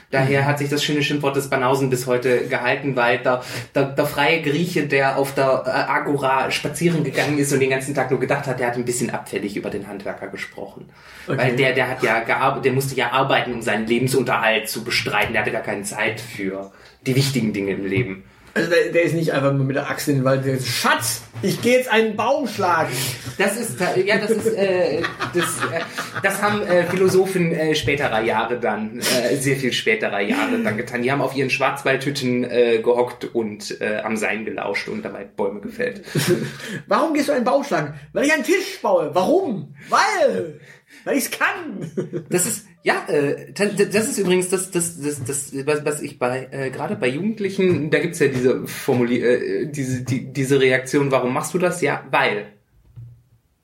[0.10, 3.44] Daher hat sich das schöne Schimpfwort des Banausen bis heute gehalten, weil der,
[3.76, 7.94] der, der freie Grieche, der auf der äh, Agora spazieren gegangen ist und den ganzen
[7.94, 10.90] Tag nur gedacht hat, der hat ein bisschen abfällig über den Handwerker gesprochen.
[11.28, 11.38] Okay.
[11.38, 15.34] Weil der, der hat ja gearbeitet, der musste ja arbeiten, um seinen Lebensunterhalt zu bestreiten.
[15.34, 16.72] Der hatte gar keine Zeit für
[17.06, 18.24] die wichtigen Dinge im Leben.
[18.58, 20.46] Also der, der ist nicht einfach nur mit der Axt in den Wald.
[20.46, 22.92] Ist, Schatz, ich gehe jetzt einen Baum schlagen.
[23.38, 25.02] Das ist, ja, das ist, äh,
[25.34, 25.82] das, äh,
[26.24, 31.04] das haben äh, Philosophen äh, späterer Jahre dann, äh, sehr viel späterer Jahre dann getan.
[31.04, 35.62] Die haben auf ihren Schwarzwaldhütten äh, gehockt und äh, am Seien gelauscht und dabei Bäume
[35.62, 36.02] gefällt.
[36.88, 37.94] Warum gehst du einen Baum schlagen?
[38.14, 39.12] Weil ich einen Tisch baue.
[39.14, 39.76] Warum?
[39.90, 40.60] Weil.
[41.04, 41.92] Weil ich's kann.
[42.30, 46.48] Das ist, ja, äh, das ist übrigens das, das, das, das was, was ich bei,
[46.52, 51.34] äh, gerade bei Jugendlichen, da gibt's ja diese Formulier, äh, diese, die, diese Reaktion, warum
[51.34, 51.82] machst du das?
[51.82, 52.48] Ja, weil.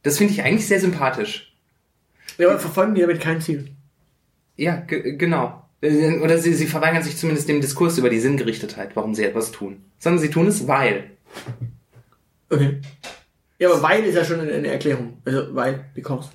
[0.01, 1.55] Das finde ich eigentlich sehr sympathisch.
[2.38, 3.70] Ja, aber verfolgen die damit kein Ziel.
[4.57, 5.64] Ja, ge- genau.
[5.82, 9.51] Äh, Oder sie, sie verweigern sich zumindest dem Diskurs über die Sinngerichtetheit, warum sie etwas
[9.51, 9.84] tun.
[9.99, 11.11] Sondern sie tun es, weil.
[12.49, 12.82] Okay.
[13.59, 15.20] Ja, aber weil ist ja schon eine, eine Erklärung.
[15.24, 16.30] Also, weil, because.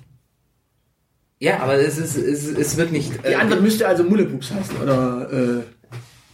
[1.39, 3.11] Ja, aber es ist, es, es wird nicht.
[3.25, 4.77] Die Antwort müsste also Mullepups heißen.
[4.81, 5.63] Oder,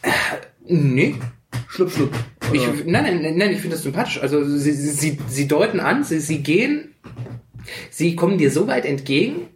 [0.04, 0.10] äh,
[0.68, 1.16] nee.
[1.70, 2.12] Schlupp, Schlupp.
[2.50, 4.20] Oder, Ich, nein, nein, nein, ich finde das sympathisch.
[4.20, 6.96] Also sie, sie, sie, deuten an, sie, sie gehen,
[7.92, 9.48] sie kommen dir so weit entgegen,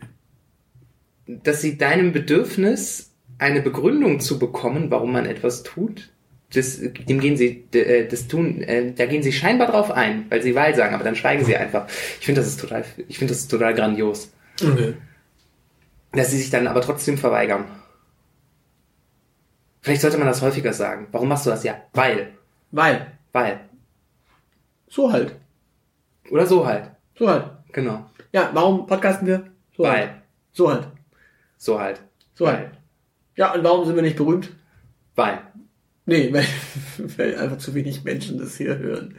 [1.26, 6.10] dass sie deinem Bedürfnis, eine Begründung zu bekommen, warum man etwas tut,
[6.54, 10.42] das, dem gehen sie, äh, das tun, äh, da gehen sie scheinbar drauf ein, weil
[10.42, 11.88] sie weil sagen, aber dann schweigen sie einfach.
[12.20, 14.32] Ich finde, das ist total, ich finde das ist total grandios,
[14.62, 14.96] okay.
[16.12, 17.66] Dass sie sich dann aber trotzdem verweigern.
[19.82, 21.08] Vielleicht sollte man das häufiger sagen.
[21.12, 21.64] Warum machst du das?
[21.64, 22.34] Ja, weil,
[22.72, 23.12] Weil.
[23.32, 23.62] weil.
[24.88, 25.36] So halt.
[26.30, 26.92] Oder so halt.
[27.18, 27.46] So halt.
[27.72, 28.10] Genau.
[28.32, 29.52] Ja, warum podcasten wir?
[29.76, 29.92] So Weil.
[29.92, 30.12] halt.
[30.52, 30.88] So halt.
[31.58, 32.02] So halt.
[32.34, 32.72] So halt.
[33.36, 34.52] Ja, und warum sind wir nicht berühmt?
[35.16, 35.40] Weil.
[36.06, 36.46] Nee, weil,
[37.18, 39.16] weil einfach zu wenig Menschen das hier hören.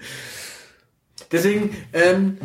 [1.32, 2.38] Deswegen, ähm,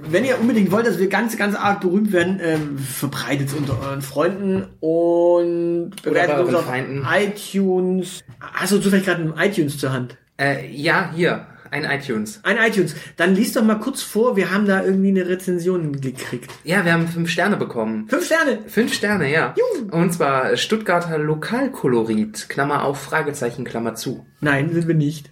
[0.00, 3.80] wenn ihr unbedingt wollt, dass wir ganz, ganz arg berühmt werden, ähm, verbreitet es unter
[3.80, 7.06] euren Freunden und bewertet uns auf Feinden.
[7.08, 8.24] iTunes.
[8.40, 10.16] Hast du zufällig gerade ein iTunes zur Hand?
[10.40, 12.40] Äh, ja, hier, ein iTunes.
[12.42, 12.94] Ein iTunes.
[13.16, 16.50] Dann liest doch mal kurz vor, wir haben da irgendwie eine Rezension gekriegt.
[16.64, 18.08] Ja, wir haben fünf Sterne bekommen.
[18.08, 18.58] Fünf Sterne!
[18.66, 19.54] Fünf Sterne, ja.
[19.90, 24.26] Und zwar Stuttgarter Lokalkolorit, Klammer auf, Fragezeichen, Klammer zu.
[24.40, 25.30] Nein, sind wir nicht.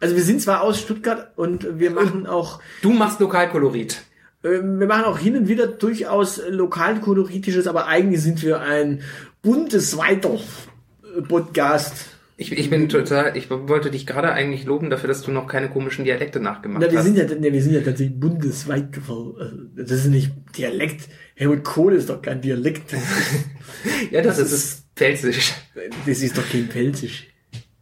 [0.00, 4.02] Also wir sind zwar aus Stuttgart und wir machen auch Du machst Lokalkolorit.
[4.44, 9.02] Ähm, Wir machen auch hin und wieder durchaus lokalkoloritisches, aber eigentlich sind wir ein
[9.42, 12.06] bundesweiter äh, Podcast.
[12.40, 15.68] Ich, ich bin total, ich wollte dich gerade eigentlich loben dafür, dass du noch keine
[15.70, 17.04] komischen Dialekte nachgemacht Na, wir hast.
[17.06, 19.34] sind ja, ne, wir sind ja tatsächlich bundesweit gefallen.
[19.40, 21.08] Also, Das ist nicht Dialekt.
[21.34, 22.92] Helmut Kohl ist doch kein Dialekt.
[24.12, 25.52] ja, das, ist, ist Pfälzisch.
[26.06, 27.26] Das ist doch kein Pfälzisch.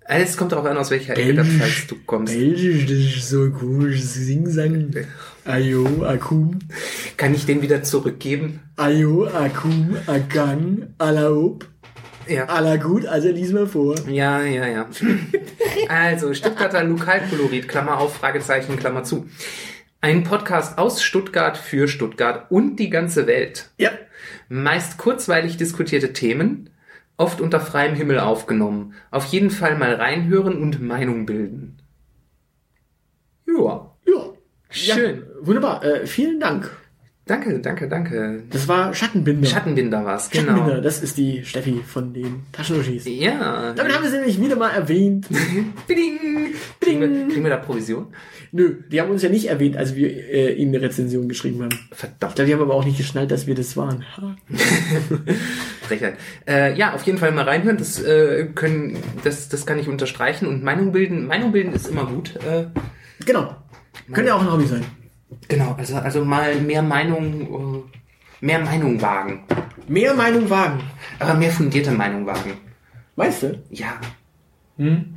[0.09, 2.33] Es kommt darauf an, aus welcher Ecke der Pfalz du kommst.
[2.33, 4.95] Belgisch, das ist so ein komisches Singsang.
[5.45, 6.61] Ayo, akum.
[7.17, 8.61] Kann ich den wieder zurückgeben?
[8.77, 11.67] Ayo, akum, agang, alaop.
[12.29, 12.47] Ja.
[12.47, 13.95] Aller gut, also lies mal vor.
[14.09, 14.89] Ja, ja, ja.
[15.89, 19.29] Also, Stuttgarter Lokalkolorit, Klammer auf, Fragezeichen, Klammer zu.
[20.01, 23.71] Ein Podcast aus Stuttgart für Stuttgart und die ganze Welt.
[23.79, 23.91] Ja.
[24.49, 26.71] Meist kurzweilig diskutierte Themen,
[27.17, 28.95] oft unter freiem Himmel aufgenommen.
[29.11, 31.79] Auf jeden Fall mal reinhören und Meinung bilden.
[33.47, 33.97] Ja.
[34.07, 34.95] Ja.
[34.95, 35.21] Schön.
[35.21, 35.85] Ja, wunderbar.
[35.85, 36.71] Äh, vielen Dank.
[37.29, 38.45] Danke, danke, danke.
[38.51, 39.49] Das war Schattenbinder.
[39.49, 40.81] Schattenbinder war's, Schattenbinder, genau.
[40.81, 43.05] das ist die Steffi von den Taschenuschis.
[43.07, 43.73] Ja.
[43.75, 45.27] Damit haben wir sie nämlich wieder mal erwähnt.
[45.89, 46.55] Biding.
[46.81, 48.07] Kriegen wir, kriegen wir da Provision?
[48.53, 51.77] Nö, die haben uns ja nicht erwähnt, als wir äh, ihnen eine Rezension geschrieben haben.
[51.91, 52.37] Ich Verdammt.
[52.37, 54.05] glaube, die haben aber auch nicht geschnallt, dass wir das waren.
[55.83, 56.19] Frechheit.
[56.47, 57.77] Äh, ja, auf jeden Fall mal reinhören.
[57.77, 60.47] Das äh, können, das, das kann ich unterstreichen.
[60.47, 62.37] Und Meinung bilden, Meinung bilden ist immer gut.
[62.37, 62.67] Äh,
[63.25, 63.57] Genau.
[64.13, 64.85] Könnte ja auch ein Hobby sein.
[65.49, 67.85] Genau, also, also mal mehr Meinung,
[68.41, 69.45] mehr Meinung wagen.
[69.89, 70.81] Mehr Meinung wagen.
[71.19, 72.55] Aber mehr fundierte Meinung wagen.
[73.15, 73.63] Meinst du?
[73.71, 74.01] Ja.
[74.79, 75.15] Hm?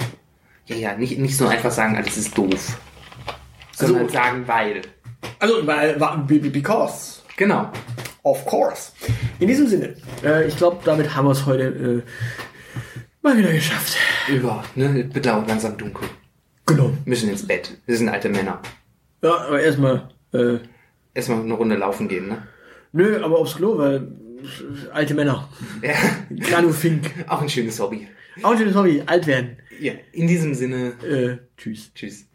[0.67, 2.77] Ja, ja, nicht, nicht so einfach sagen, alles ist doof.
[3.73, 4.81] Sondern Also- sagen, weil.
[5.39, 5.95] Also, weil,
[6.27, 7.21] be- because.
[7.35, 7.71] Genau.
[8.23, 8.91] Of course.
[9.39, 12.09] In diesem Sinne, äh, ich glaube, damit haben wir es heute äh,
[13.21, 13.95] mal wieder geschafft.
[14.27, 15.09] Über, ne?
[15.13, 16.07] Wird auch langsam dunkel.
[16.65, 16.91] Genau.
[17.05, 17.77] Müssen ins Bett.
[17.85, 18.61] Wir sind alte Männer.
[19.21, 20.57] Ja, aber erstmal, äh,
[21.13, 22.43] Erstmal eine Runde laufen gehen, ne?
[22.91, 24.07] nö, aber aufs Klo, weil
[24.93, 25.49] alte Männer.
[25.81, 25.93] Ja.
[26.49, 27.11] Granu Fink.
[27.27, 28.07] Auch ein schönes Hobby.
[28.41, 29.57] Auch ein schönes Hobby, alt werden.
[29.81, 29.93] Ja.
[30.13, 31.91] In diesem Sinne, Äh, tschüss.
[31.93, 32.25] tschüss.